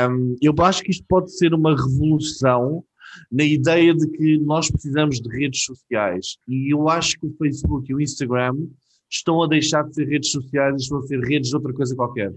[0.08, 2.84] Um, eu acho que isto pode ser uma revolução
[3.32, 7.92] na ideia de que nós precisamos de redes sociais e eu acho que o Facebook
[7.92, 8.56] e o Instagram
[9.10, 11.96] estão a deixar de ser redes sociais e estão a ser redes de outra coisa
[11.96, 12.34] qualquer.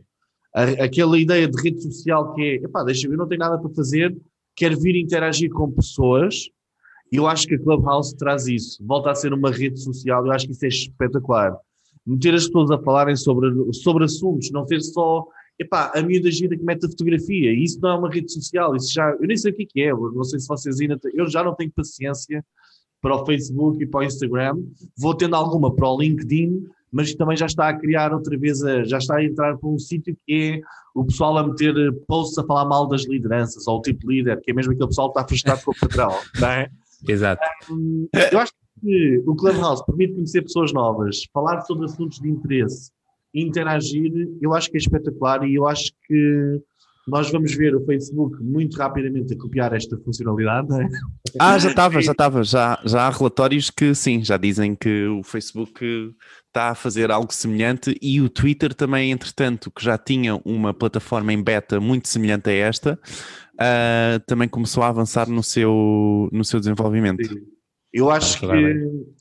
[0.55, 4.15] Aquela ideia de rede social que é, epá, deixa eu não tenho nada para fazer,
[4.55, 6.51] quero vir interagir com pessoas,
[7.11, 10.33] e eu acho que a Clubhouse traz isso, volta a ser uma rede social, eu
[10.33, 11.57] acho que isso é espetacular.
[12.07, 15.25] Meter as pessoas a falarem sobre, sobre assuntos, não ser só,
[15.59, 18.93] epá, a miúda gira que mete a fotografia, isso não é uma rede social, isso
[18.93, 21.43] já, eu nem sei o que é, é não sei se vocês ainda, eu já
[21.43, 22.45] não tenho paciência
[23.03, 24.63] para o Facebook e para o Instagram,
[24.97, 28.85] vou tendo alguma para o LinkedIn, mas também já está a criar outra vez, a,
[28.85, 30.61] já está a entrar para um sítio que é
[30.95, 31.75] o pessoal a meter
[32.07, 35.13] posts a falar mal das lideranças, ou o tipo líder, que é mesmo aquele pessoal
[35.13, 36.11] que está frustrado com o patrão,
[36.41, 36.71] não é?
[37.09, 37.43] Exato.
[38.31, 42.93] eu acho que o Clubhouse permite conhecer pessoas novas, falar sobre assuntos de interesse,
[43.35, 46.61] interagir, eu acho que é espetacular e eu acho que
[47.07, 50.69] nós vamos ver o Facebook muito rapidamente a copiar esta funcionalidade.
[50.81, 50.89] É?
[51.39, 52.45] Ah, já estava, já estava.
[52.45, 56.15] Já, já há relatórios que sim, já dizem que o Facebook
[56.47, 61.33] está a fazer algo semelhante e o Twitter também, entretanto, que já tinha uma plataforma
[61.33, 62.99] em beta muito semelhante a esta,
[63.55, 67.27] uh, também começou a avançar no seu, no seu desenvolvimento.
[67.27, 67.41] Sim.
[67.93, 68.47] Eu acho que,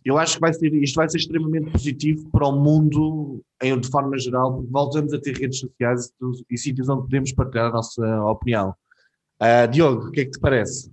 [0.05, 3.89] eu acho que vai ser, isto vai ser extremamente positivo para o mundo em, de
[3.89, 6.11] forma geral, porque voltamos a ter redes sociais
[6.49, 8.75] e, e sítios onde podemos partilhar a nossa opinião.
[9.41, 10.91] Uh, Diogo, o que é que te parece?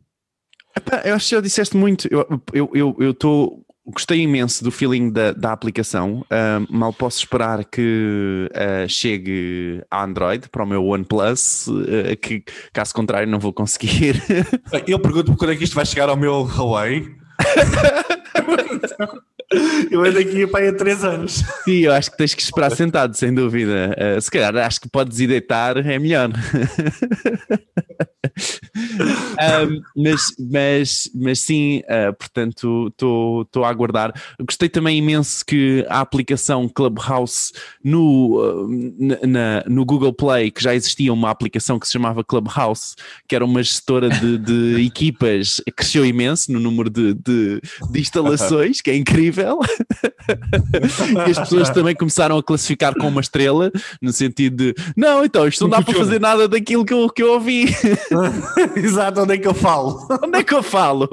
[0.76, 2.08] Epá, eu acho que já disseste muito.
[2.10, 2.42] Eu estou.
[2.52, 6.20] Eu, eu, eu tô, gostei imenso do feeling da, da aplicação.
[6.22, 12.44] Uh, mal posso esperar que uh, chegue a Android para o meu OnePlus, uh, que
[12.72, 14.22] caso contrário não vou conseguir.
[14.86, 17.06] eu pergunto quando é que isto vai chegar ao meu Huawei.
[19.90, 21.42] eu ando aqui para há três anos.
[21.64, 23.96] Sim, eu acho que tens que esperar sentado, sem dúvida.
[23.96, 26.30] Uh, se calhar acho que podes ir deitar, é melhor.
[28.26, 34.12] um, mas, mas, mas sim, uh, portanto, estou a aguardar.
[34.40, 37.52] Gostei também imenso que a aplicação Clubhouse
[37.82, 42.94] no, uh, na, no Google Play, que já existia uma aplicação que se chamava Clubhouse,
[43.28, 48.80] que era uma gestora de, de equipas, cresceu imenso no número de, de, de instalações,
[48.80, 49.58] que é incrível.
[51.26, 53.70] e as pessoas também começaram a classificar com uma estrela,
[54.02, 57.22] no sentido de não, então isto não dá para fazer nada daquilo que eu, que
[57.22, 57.66] eu ouvi.
[58.76, 60.06] Exato, onde é que eu falo?
[60.22, 61.08] Onde é que eu falo?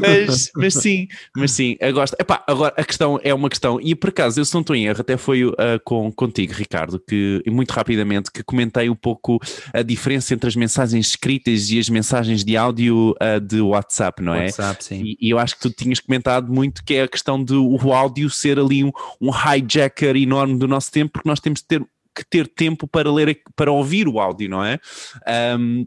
[0.00, 2.16] mas, mas sim, mas sim, eu gosto.
[2.18, 4.86] Epá, agora a questão é uma questão, e por acaso, eu se não estou em
[4.86, 9.38] erro, até foi uh, com, contigo, Ricardo, que muito rapidamente que comentei um pouco
[9.72, 14.34] a diferença entre as mensagens escritas e as mensagens de áudio uh, de WhatsApp, não
[14.34, 14.46] é?
[14.46, 15.02] WhatsApp, sim.
[15.04, 17.92] E, e, eu acho que tu tinhas comentado muito que é a questão do o
[17.92, 18.90] áudio ser ali um,
[19.20, 23.12] um hijacker enorme do nosso tempo, porque nós temos de ter que ter tempo para
[23.12, 24.78] ler, para ouvir o áudio, não é?
[25.58, 25.86] Um,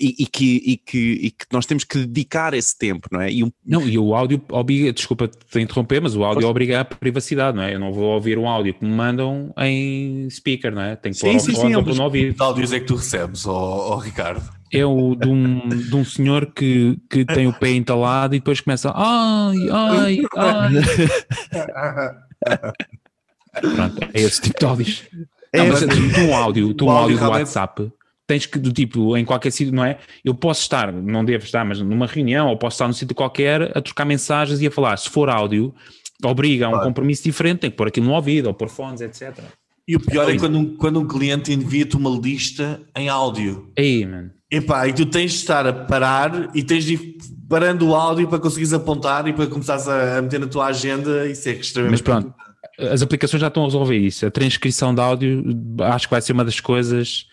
[0.00, 3.30] e, e, que, e, que, e que nós temos que dedicar esse tempo, não é?
[3.30, 3.52] E um...
[3.64, 6.50] Não, e o áudio obriga, desculpa te interromper, mas o áudio Poxa.
[6.50, 7.74] obriga a privacidade, não é?
[7.74, 10.96] Eu não vou ouvir um áudio que me mandam em speaker, não é?
[10.96, 12.34] Tenho que pôr sim, sim, sim, no ouvido.
[12.34, 14.42] Que áudios é que tu recebes, oh, oh Ricardo?
[14.72, 18.60] É o de um, de um senhor que, que tem o pé entalado e depois
[18.60, 20.72] começa ai, ai, ai.
[23.60, 25.04] Pronto, é esse tipo de áudios.
[25.54, 27.92] É, não, mas tu um áudio, tu um áudio do WhatsApp,
[28.26, 29.98] tens que, do tipo, em qualquer sítio, não é?
[30.24, 33.76] Eu posso estar, não devo estar, mas numa reunião, ou posso estar num sítio qualquer
[33.76, 34.96] a trocar mensagens e a falar.
[34.96, 35.72] Se for áudio,
[36.24, 39.38] obriga a um compromisso diferente, tem que pôr aquilo no ouvido, ou pôr fones, etc.
[39.86, 43.70] E o pior é quando um, quando um cliente envia-te uma lista em áudio.
[43.78, 44.30] Aí, mano.
[44.50, 47.16] Epá, e tu tens de estar a parar e tens de ir
[47.48, 51.28] parando o áudio para conseguires apontar e para começares a, a meter na tua agenda.
[51.28, 51.92] Isso é extremamente.
[51.92, 52.34] Mas pronto,
[52.78, 54.26] as aplicações já estão a resolver isso.
[54.26, 55.44] A transcrição de áudio
[55.80, 57.26] acho que vai ser uma das coisas.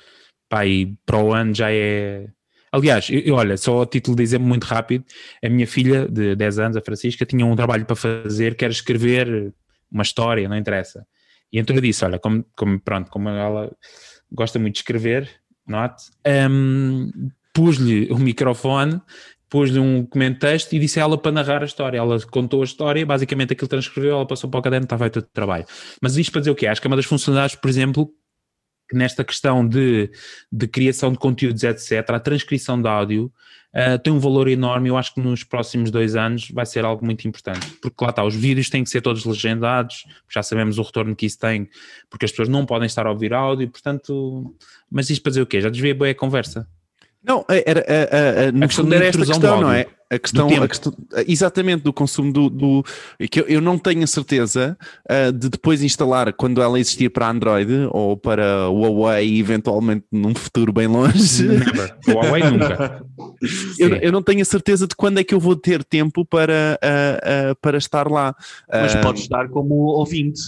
[0.49, 2.27] Pá, e para o ano já é.
[2.71, 5.03] Aliás, eu, olha, só a título de exemplo muito rápido,
[5.43, 8.71] a minha filha de 10 anos, a Francisca, tinha um trabalho para fazer, que era
[8.71, 9.53] escrever
[9.91, 11.05] uma história, não interessa.
[11.51, 13.69] E então eu disse, olha, como, como pronto, como ela
[14.31, 15.29] gosta muito de escrever,
[15.67, 16.03] note,
[16.49, 17.11] um,
[17.53, 19.01] pus-lhe o microfone,
[19.51, 21.97] pus-lhe um comentário e disse a ela para narrar a história.
[21.97, 25.21] Ela contou a história, basicamente aquilo transcreveu, ela passou para o caderno, estava feito o
[25.21, 25.65] trabalho.
[26.01, 26.67] Mas isto para dizer o quê?
[26.67, 28.09] Acho que é uma das funcionalidades, por exemplo,
[28.89, 30.09] que nesta questão de,
[30.49, 33.25] de criação de conteúdos, etc., a transcrição de áudio
[33.75, 34.87] uh, tem um valor enorme.
[34.87, 38.23] Eu acho que nos próximos dois anos vai ser algo muito importante, porque lá está,
[38.23, 41.69] os vídeos têm que ser todos legendados, já sabemos o retorno que isso tem,
[42.09, 44.55] porque as pessoas não podem estar a ouvir áudio, portanto.
[44.89, 45.59] Mas isto para dizer o quê?
[45.59, 46.65] Já desviei bem a conversa.
[47.23, 49.87] Não, era, a, a, a, no a questão era esta questão, não é?
[50.11, 50.93] A questão, a questão,
[51.25, 52.83] exatamente, do consumo do, do
[53.29, 54.77] que eu, eu, não tenho a certeza
[55.09, 60.73] uh, de depois instalar quando ela existir para Android ou para Huawei, eventualmente num futuro
[60.73, 61.47] bem longe.
[61.47, 61.95] Never.
[62.09, 63.05] Huawei nunca.
[63.79, 66.77] eu, eu, não tenho a certeza de quando é que eu vou ter tempo para,
[66.83, 68.35] uh, uh, para estar lá.
[68.69, 70.41] Mas pode estar como ouvinte.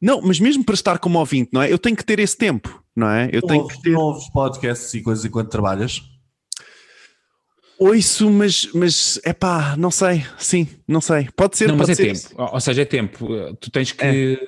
[0.00, 1.72] Não, mas mesmo para estar como ouvinte, não é?
[1.72, 3.28] Eu tenho que ter esse tempo, não é?
[3.30, 3.94] Eu tenho que ter.
[3.94, 6.02] ouves podcasts e coisas enquanto trabalhas?
[7.78, 11.28] Ouço, mas, mas é pá, não sei, sim, não sei.
[11.36, 12.16] Pode ser, não, pode mas é ser tempo.
[12.16, 12.34] isso.
[12.54, 13.28] Ou seja, é tempo.
[13.60, 14.40] Tu tens que.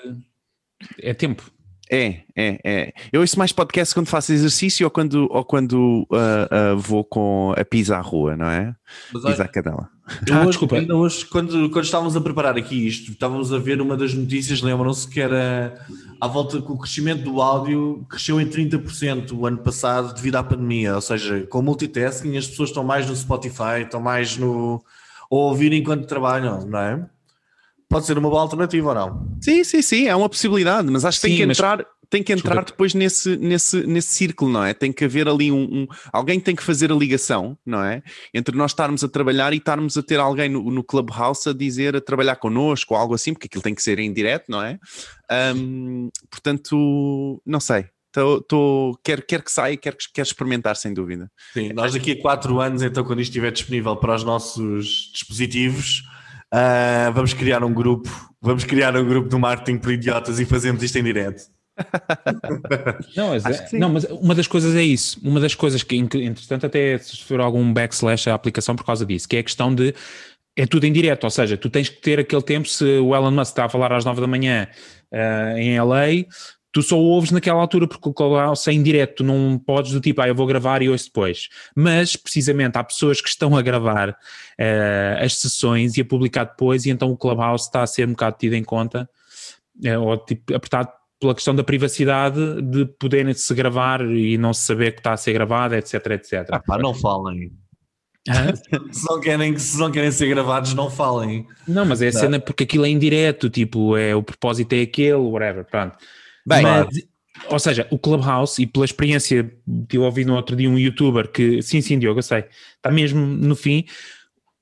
[1.00, 1.42] É, é tempo.
[1.90, 2.92] É, é, é.
[3.12, 7.54] Eu ouço mais podcast quando faço exercício ou quando, ou quando uh, uh, vou com
[7.56, 8.74] a pizza à rua, não é?
[9.12, 9.88] Mas Pizza olha, à cadela.
[10.26, 10.76] Eu Ah, hoje, desculpa.
[10.76, 14.60] ainda hoje, quando, quando estávamos a preparar aqui isto, estávamos a ver uma das notícias,
[14.60, 15.74] lembram-se que era
[16.20, 20.42] à volta que o crescimento do áudio cresceu em 30% o ano passado devido à
[20.42, 24.82] pandemia, ou seja, com multitasking as pessoas estão mais no Spotify, estão mais no
[25.30, 27.06] ou ouvir enquanto trabalham, não é?
[27.88, 29.38] Pode ser uma boa alternativa ou não?
[29.40, 32.22] Sim, sim, sim, é uma possibilidade, mas acho que tem Sim, que mas- entrar, tem
[32.22, 32.70] que entrar Desculpa.
[32.72, 34.74] depois nesse, nesse, nesse círculo, não é?
[34.74, 38.02] Tem que haver ali um, um- Alguém tem que fazer a ligação, não é?
[38.34, 41.96] Entre nós estarmos a trabalhar e estarmos a ter alguém no, no Clubhouse a dizer,
[41.96, 44.78] a trabalhar connosco ou algo assim, porque aquilo tem que ser em direto, não é?
[45.30, 47.86] Ahm, portanto, não sei.
[48.12, 51.30] Tô, tô, quero, quero que saia, quero, quero experimentar, sem dúvida.
[51.52, 56.02] Sim, nós daqui a quatro anos, então, quando isto estiver disponível para os nossos dispositivos,
[56.52, 58.08] ah, vamos criar um grupo,
[58.40, 61.42] vamos criar um grupo do marketing por idiotas e fazemos isto em direto.
[63.16, 63.78] Não, mas, sim.
[63.78, 65.20] não, mas uma das coisas é isso.
[65.22, 69.36] Uma das coisas que, entretanto, até sofreu algum backslash à aplicação por causa disso, que
[69.36, 69.94] é a questão de.
[70.56, 72.66] É tudo em direto, ou seja, tu tens que ter aquele tempo.
[72.66, 74.66] Se o Elon Musk está a falar às 9 da manhã
[75.12, 76.26] ah, em LA,
[76.78, 80.00] tu só ouves naquela altura porque o Clubhouse é em direto, tu não podes do
[80.00, 81.48] tipo, ah, eu vou gravar e ouço depois.
[81.74, 84.16] Mas, precisamente, há pessoas que estão a gravar
[84.56, 88.12] ah, as sessões e a publicar depois, e então o Clubhouse está a ser um
[88.12, 89.10] bocado tido em conta,
[89.82, 94.62] eh, ou tipo, apertado pela questão da privacidade de poderem se gravar e não se
[94.62, 96.46] saber que está a ser gravado, etc, etc.
[96.52, 97.50] Ah, pá, não falem.
[98.92, 101.46] Se não, querem, se não querem ser gravados, não falem.
[101.66, 105.14] Não, mas é a cena porque aquilo é indireto, tipo, é, o propósito é aquele,
[105.14, 105.96] whatever, pronto.
[106.46, 106.88] Bem, Mas,
[107.50, 109.50] ou seja, o Clubhouse, e pela experiência,
[109.92, 112.44] eu ouvi no outro dia um youtuber que, sim, sim, Diogo, eu sei,
[112.76, 113.84] está mesmo no fim,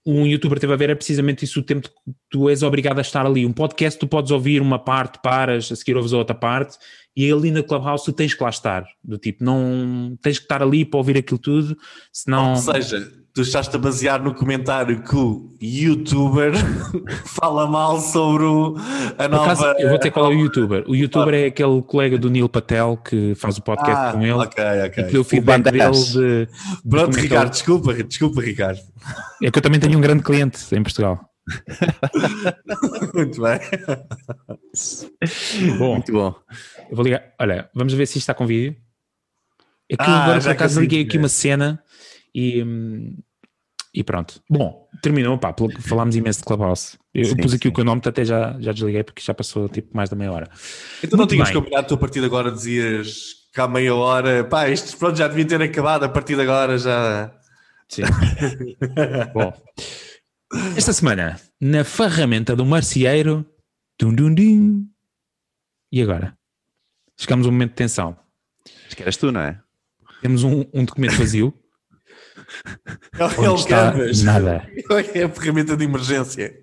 [0.04, 3.02] um youtuber teve a ver é precisamente isso, o tempo que tu és obrigado a
[3.02, 3.44] estar ali.
[3.44, 6.78] Um podcast tu podes ouvir uma parte, paras, a seguir ouves a outra parte,
[7.16, 10.62] e ali na Clubhouse tu tens que lá estar, do tipo, não tens que estar
[10.62, 11.76] ali para ouvir aquilo tudo,
[12.12, 12.50] senão...
[12.50, 16.52] Ou seja, tu estás-te a basear no comentário que o youtuber
[17.38, 18.76] fala mal sobre o,
[19.18, 19.44] a Por nova.
[19.52, 20.84] acaso, eu vou ter qual é o youtuber.
[20.88, 24.32] O youtuber é aquele colega do Neil Patel que faz o podcast Ah, com ele
[24.32, 25.04] ok, e ok.
[25.04, 26.12] que deu o feedback dele Banderas.
[26.14, 28.80] de, de Pronto, que Ricardo, desculpa, desculpa, Ricardo.
[29.42, 31.20] É que eu também tenho um grande cliente em Portugal.
[33.14, 33.60] Muito bem.
[35.78, 36.34] Bom, Muito bom.
[36.90, 37.22] eu vou ligar.
[37.38, 38.74] Olha, vamos ver se isto está com vídeo.
[39.90, 41.80] É que Ah, agora por já acaso liguei aqui uma cena
[42.34, 43.16] e, hum,
[43.96, 44.42] e pronto.
[44.48, 46.98] Bom, terminou, pá, falámos imenso de Clubhouse.
[47.14, 47.68] Eu, Sim, pus aqui sim.
[47.70, 50.50] o cronómetro, até já, já desliguei porque já passou tipo mais da meia hora.
[50.98, 51.56] Então não Muito tinhas bem.
[51.56, 55.26] combinado tu a partir de agora, dizias que há meia hora, pá, isto pronto, já
[55.26, 57.32] devia ter acabado, a partir de agora já.
[57.88, 58.02] Sim.
[59.32, 59.50] Bom,
[60.76, 63.46] esta semana, na ferramenta do marceeiro,
[63.98, 64.86] dum, dum, dum.
[65.90, 66.36] e agora?
[67.16, 68.14] Chegamos a um momento de tensão.
[68.86, 69.58] Acho que eras tu, não é?
[70.20, 71.54] Temos um, um documento vazio.
[73.18, 74.22] É o está Canvas.
[74.22, 74.66] nada.
[75.14, 76.54] É a ferramenta de emergência.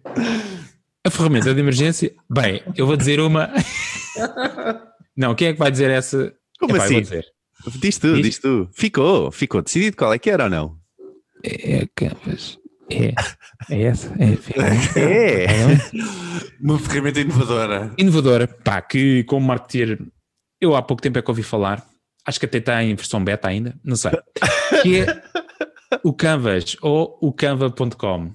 [1.06, 3.50] A ferramenta de emergência, bem, eu vou dizer uma.
[5.16, 6.34] Não, quem é que vai dizer essa?
[6.60, 7.02] Como vou assim?
[7.02, 7.26] dizer.
[7.80, 8.24] Diz tu, Diz?
[8.26, 8.70] diz tu.
[8.74, 10.78] Ficou, ficou decidido qual é que era ou não?
[11.44, 12.58] É Canvas.
[12.90, 13.14] É.
[13.70, 14.14] É essa?
[14.20, 15.00] É.
[15.00, 15.48] É.
[16.62, 17.92] Uma ferramenta inovadora.
[17.98, 20.00] Inovadora, pá, que como marketeer,
[20.62, 21.86] eu há pouco tempo é que ouvi falar,
[22.26, 24.12] acho que até está em versão beta ainda, não sei,
[24.82, 25.24] que é
[26.04, 28.32] o Canvas ou o canva.com.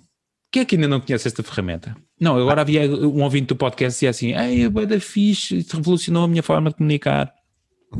[0.50, 1.96] Quem é que ainda não conhece esta ferramenta?
[2.20, 5.58] Não, agora havia um ouvinte do podcast e dizia assim, ei, é bué da fixe,
[5.58, 7.32] isso revolucionou a minha forma de comunicar.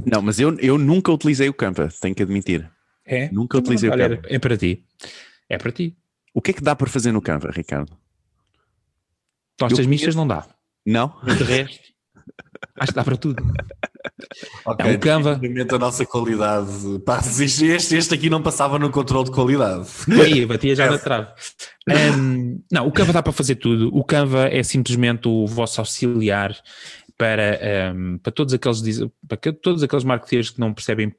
[0.05, 2.71] Não, mas eu, eu nunca utilizei o Canva, tenho que admitir.
[3.05, 3.31] É?
[3.31, 4.29] Nunca utilizei o Olha, Canva.
[4.29, 4.85] é para ti.
[5.49, 5.97] É para ti.
[6.35, 7.97] O que é que dá para fazer no Canva, Ricardo?
[9.57, 10.47] Tostas Eu mistas não dá.
[10.87, 11.15] Não?
[11.25, 11.89] De resto,
[12.77, 13.43] acho que dá para tudo.
[14.65, 15.41] Ok, É um Canva.
[15.73, 16.71] a nossa qualidade.
[17.41, 19.89] Este, este, este aqui não passava no controle de qualidade.
[20.23, 21.29] Aí, batia já na trave.
[21.89, 23.91] Um, não, o Canva dá para fazer tudo.
[23.95, 26.57] O Canva é simplesmente o vosso auxiliar
[27.17, 28.83] para, um, para, todos, aqueles,
[29.27, 31.13] para todos aqueles marketeers que não percebem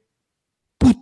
[0.78, 0.98] puto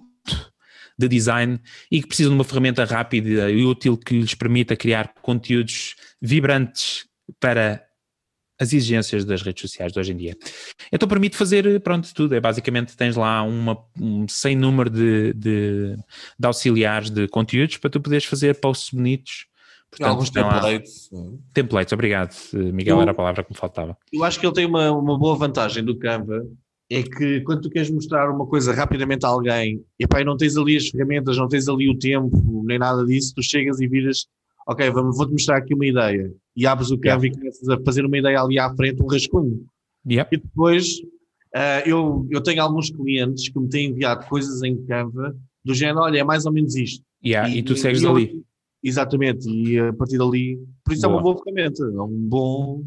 [0.98, 1.60] de design
[1.90, 7.06] e que precisam de uma ferramenta rápida e útil que lhes permita criar conteúdos vibrantes
[7.38, 7.87] para
[8.60, 10.36] as exigências das redes sociais de hoje em dia.
[10.92, 12.34] Então permite fazer, pronto, tudo.
[12.34, 15.96] É basicamente tens lá uma, um sem número de, de,
[16.38, 19.46] de auxiliares de conteúdos para tu poderes fazer posts bonitos.
[19.90, 21.10] Portanto, Alguns tem lá- templates.
[21.54, 23.96] templates, obrigado, Miguel, Eu- era a palavra que me faltava.
[24.12, 26.44] Eu acho que ele tem uma, uma boa vantagem do Canva,
[26.90, 30.56] é que quando tu queres mostrar uma coisa rapidamente a alguém, e pá, não tens
[30.58, 34.26] ali as ferramentas, não tens ali o tempo, nem nada disso, tu chegas e viras,
[34.66, 38.04] ok, vamos, vou-te mostrar aqui uma ideia, e abres o Canva e começas a fazer
[38.04, 39.64] uma ideia ali à frente, um rascunho.
[40.04, 41.00] E depois,
[41.54, 46.00] ah, eu, eu tenho alguns clientes que me têm enviado coisas em Canva, do género,
[46.00, 47.04] olha, é mais ou menos isto.
[47.24, 48.42] Yeah, e, tu segues eu- ali.
[48.82, 51.34] Exatamente, e a partir dali, por isso é uma Boa.
[51.34, 52.84] boa ferramenta, é um bom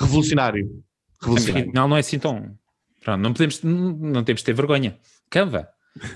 [0.00, 0.82] revolucionário.
[1.20, 1.68] Revolucionário.
[1.68, 2.56] Afinal, não é assim tão.
[3.00, 4.98] Pronto, não, podemos, não, não temos de ter vergonha.
[5.30, 5.68] Canva.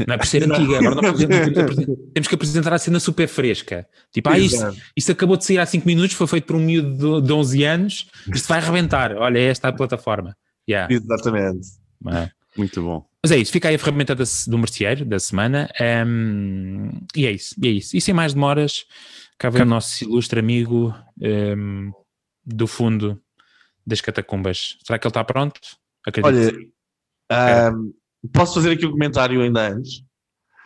[0.06, 1.76] Não é por ser antiga, agora não podemos,
[2.12, 3.86] temos, que apresentar a cena super fresca.
[4.12, 7.26] Tipo, ah, isto, acabou de sair há 5 minutos, foi feito por um miúdo de,
[7.28, 9.16] de 11 anos, isto vai arrebentar.
[9.16, 10.36] Olha, esta é a plataforma.
[10.68, 10.92] Yeah.
[10.92, 11.68] Exatamente.
[12.08, 12.28] É.
[12.56, 13.06] Muito bom.
[13.22, 15.68] Mas é isso, fica aí a ferramenta da do merceeiro da semana.
[15.78, 17.96] ehm, e é isso, e é isso.
[17.96, 18.84] E sem mais demoras,
[19.38, 21.90] cá vem o nosso ilustre amigo ehm,
[22.44, 23.20] do fundo
[23.86, 24.76] das catacumbas.
[24.84, 25.60] Será que ele está pronto?
[26.06, 26.26] Acredito.
[26.26, 26.72] Olha, que sim.
[27.30, 27.92] ahm,
[28.32, 30.02] posso fazer aqui um comentário ainda antes?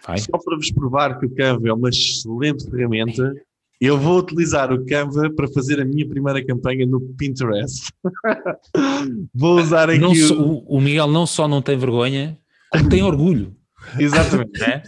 [0.07, 0.19] Vai.
[0.19, 3.33] Só para vos provar que o Canva é uma excelente ferramenta,
[3.81, 7.93] eu vou utilizar o Canva para fazer a minha primeira campanha no Pinterest.
[9.35, 10.17] vou usar aqui Não o...
[10.17, 12.39] só- o, o Miguel não só não tem vergonha,
[12.71, 13.55] como tem orgulho.
[13.99, 14.61] Exatamente.
[14.61, 14.83] Né?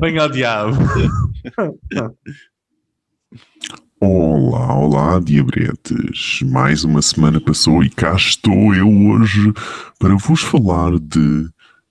[0.00, 0.76] Bem ao diabo.
[4.02, 6.40] Olá, olá, diabretes.
[6.44, 9.52] Mais uma semana passou e cá estou eu hoje
[9.98, 11.46] para vos falar de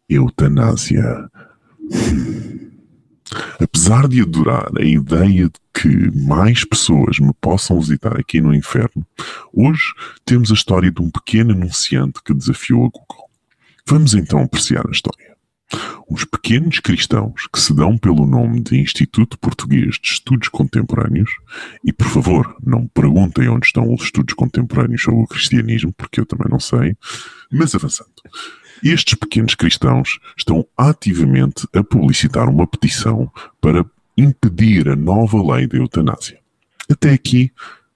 [0.09, 1.29] eutanásia.
[3.59, 9.05] Apesar de adorar a ideia de que mais pessoas me possam visitar aqui no inferno,
[9.53, 9.83] hoje
[10.25, 13.29] temos a história de um pequeno anunciante que desafiou a Google.
[13.85, 15.29] Vamos então apreciar a história.
[16.09, 21.29] Uns pequenos cristãos que se dão pelo nome de Instituto Português de Estudos Contemporâneos
[21.85, 26.19] e por favor, não me perguntem onde estão os estudos contemporâneos sobre o cristianismo, porque
[26.19, 26.97] eu também não sei.
[27.51, 28.09] Mas avançando.
[28.83, 33.85] Estes pequenos cristãos estão ativamente a publicitar uma petição para
[34.17, 36.39] impedir a nova lei da eutanásia.
[36.89, 37.51] Até aqui,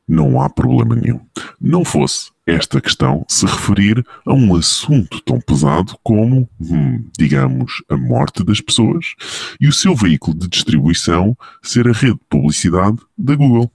[0.08, 1.22] não há problema nenhum.
[1.60, 7.96] Não fosse esta questão se referir a um assunto tão pesado como, hum, digamos, a
[7.96, 9.14] morte das pessoas
[9.60, 13.72] e o seu veículo de distribuição ser a rede de publicidade da Google.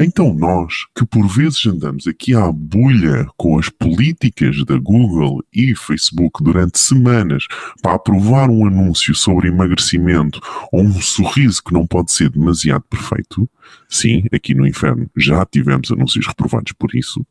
[0.00, 5.74] Então nós, que por vezes andamos aqui à bulha com as políticas da Google e
[5.74, 7.44] Facebook durante semanas
[7.82, 10.40] para aprovar um anúncio sobre emagrecimento
[10.72, 13.50] ou um sorriso que não pode ser demasiado perfeito,
[13.88, 17.26] sim, aqui no inferno já tivemos anúncios reprovados por isso,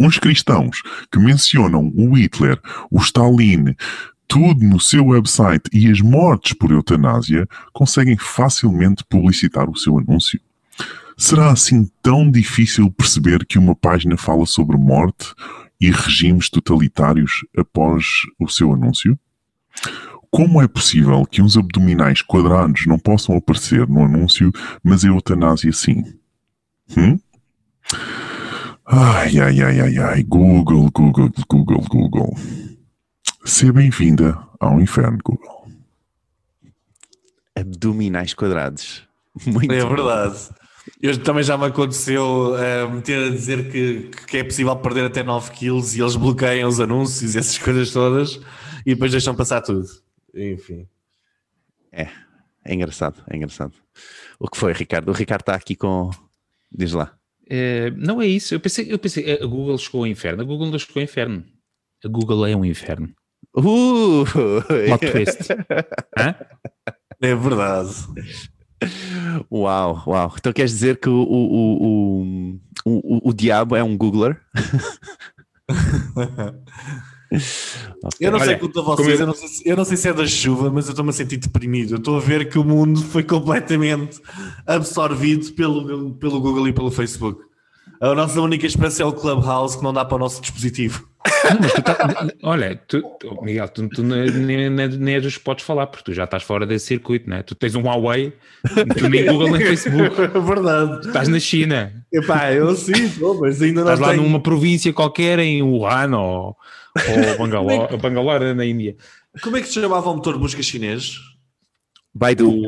[0.00, 2.60] uns cristãos que mencionam o Hitler,
[2.90, 3.76] o Stalin,
[4.26, 10.40] tudo no seu website e as mortes por eutanásia conseguem facilmente publicitar o seu anúncio.
[11.20, 15.34] Será assim tão difícil perceber que uma página fala sobre morte
[15.80, 18.04] e regimes totalitários após
[18.38, 19.18] o seu anúncio?
[20.30, 25.72] Como é possível que uns abdominais quadrados não possam aparecer no anúncio, mas a eutanásia
[25.72, 26.04] sim?
[26.96, 27.18] Hum?
[28.86, 30.22] Ai, ai, ai, ai, ai.
[30.22, 32.36] Google, Google, Google, Google.
[33.44, 35.68] Seja bem-vinda ao inferno, Google.
[37.56, 39.02] Abdominais quadrados.
[39.44, 40.67] Muito É bom.
[41.00, 45.22] Eu também já me aconteceu uh, meter a dizer que, que é possível perder até
[45.22, 48.40] 9 quilos e eles bloqueiam os anúncios e essas coisas todas
[48.84, 49.86] e depois deixam passar tudo.
[50.34, 50.88] Enfim.
[51.92, 52.08] É,
[52.64, 53.72] é engraçado, é engraçado.
[54.38, 55.08] O que foi, Ricardo?
[55.08, 56.10] O Ricardo está aqui com.
[56.70, 57.16] Diz lá.
[57.50, 58.54] É, não é isso.
[58.54, 60.42] Eu pensei, eu pensei, a Google chegou ao inferno.
[60.42, 61.44] A Google não chegou ao inferno.
[62.04, 63.12] A Google é um inferno.
[63.56, 64.24] Uh!
[64.86, 65.52] Plot twist.
[66.16, 66.34] Hã?
[67.20, 67.90] É verdade.
[69.50, 70.34] Uau, uau.
[70.38, 74.40] Então queres dizer que o, o, o, o, o, diabo é um Googler?
[78.18, 79.96] Eu não sei Olha, quanto a vocês, eu- eu, não sei se, eu não sei
[79.96, 81.94] se é da chuva, mas eu estou-me a sentir deprimido.
[81.94, 84.20] Eu estou a ver que o mundo foi completamente
[84.66, 87.42] absorvido pelo, pelo Google e pelo Facebook.
[88.00, 91.07] A nossa única esperança é o Clubhouse que não dá para o nosso dispositivo.
[91.50, 95.36] Não, mas tu tá- olha, tu, tu- Miguel, tu, tu nem, nem, nem, és dos
[95.36, 97.42] que podes falar, porque tu já estás fora desse circuito, né?
[97.42, 98.32] Tu tens um Huawei,
[98.98, 101.06] tu nem Google nem Facebook, É verdade.
[101.08, 104.22] estás na China, Epá, eu sim, estou, mas ainda não estás lá tenho.
[104.22, 106.56] numa província qualquer em Wuhan ou,
[106.96, 108.96] ou Bangalore, Bangalore na Índia.
[109.42, 111.16] Como é que se chamava o motor de busca chinês?
[112.14, 112.62] Baidu.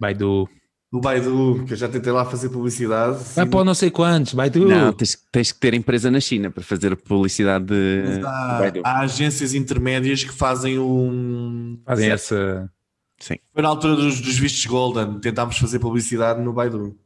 [0.00, 0.48] Baidu.
[0.96, 3.18] O Baidu, que eu já tentei lá fazer publicidade.
[3.34, 4.66] Vai para o não sei quantos, Baidu.
[4.66, 8.80] Não, tens, tens que ter empresa na China para fazer publicidade de, há, Baidu.
[8.82, 11.78] há agências intermédias que fazem um.
[11.84, 12.70] Fazem essa.
[13.18, 13.36] Sim.
[13.52, 16.96] Foi na altura dos, dos vistos Golden, tentámos fazer publicidade no Baidu.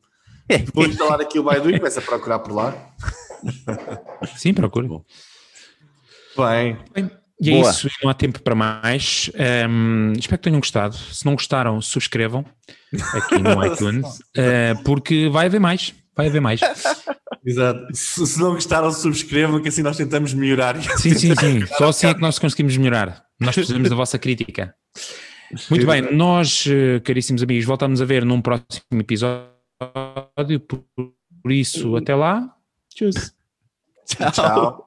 [0.72, 2.72] Vou instalar aqui o Baidu e começo a procurar por lá.
[4.36, 4.86] Sim, procura.
[6.36, 7.10] Bem, Bem,
[7.40, 7.70] e é Boa.
[7.70, 9.30] isso, não há tempo para mais.
[9.34, 10.94] Ehm, espero que tenham gostado.
[10.94, 12.44] Se não gostaram, subscrevam
[13.14, 15.94] aqui no iTunes, eh, porque vai haver mais.
[16.14, 16.60] Vai haver mais.
[17.44, 17.80] exato.
[17.94, 20.80] Se, se não gostaram, subscrevam, que assim nós tentamos melhorar.
[20.98, 21.66] Sim, sim, sim.
[21.78, 23.24] Só assim é que nós conseguimos melhorar.
[23.40, 24.74] Nós precisamos da vossa crítica.
[25.70, 29.48] Muito bem, nós, eh, caríssimos amigos, voltamos a ver num próximo episódio.
[30.68, 30.84] Por,
[31.42, 32.54] por isso, até lá.
[32.94, 33.10] Tchau.
[34.30, 34.84] Tchau.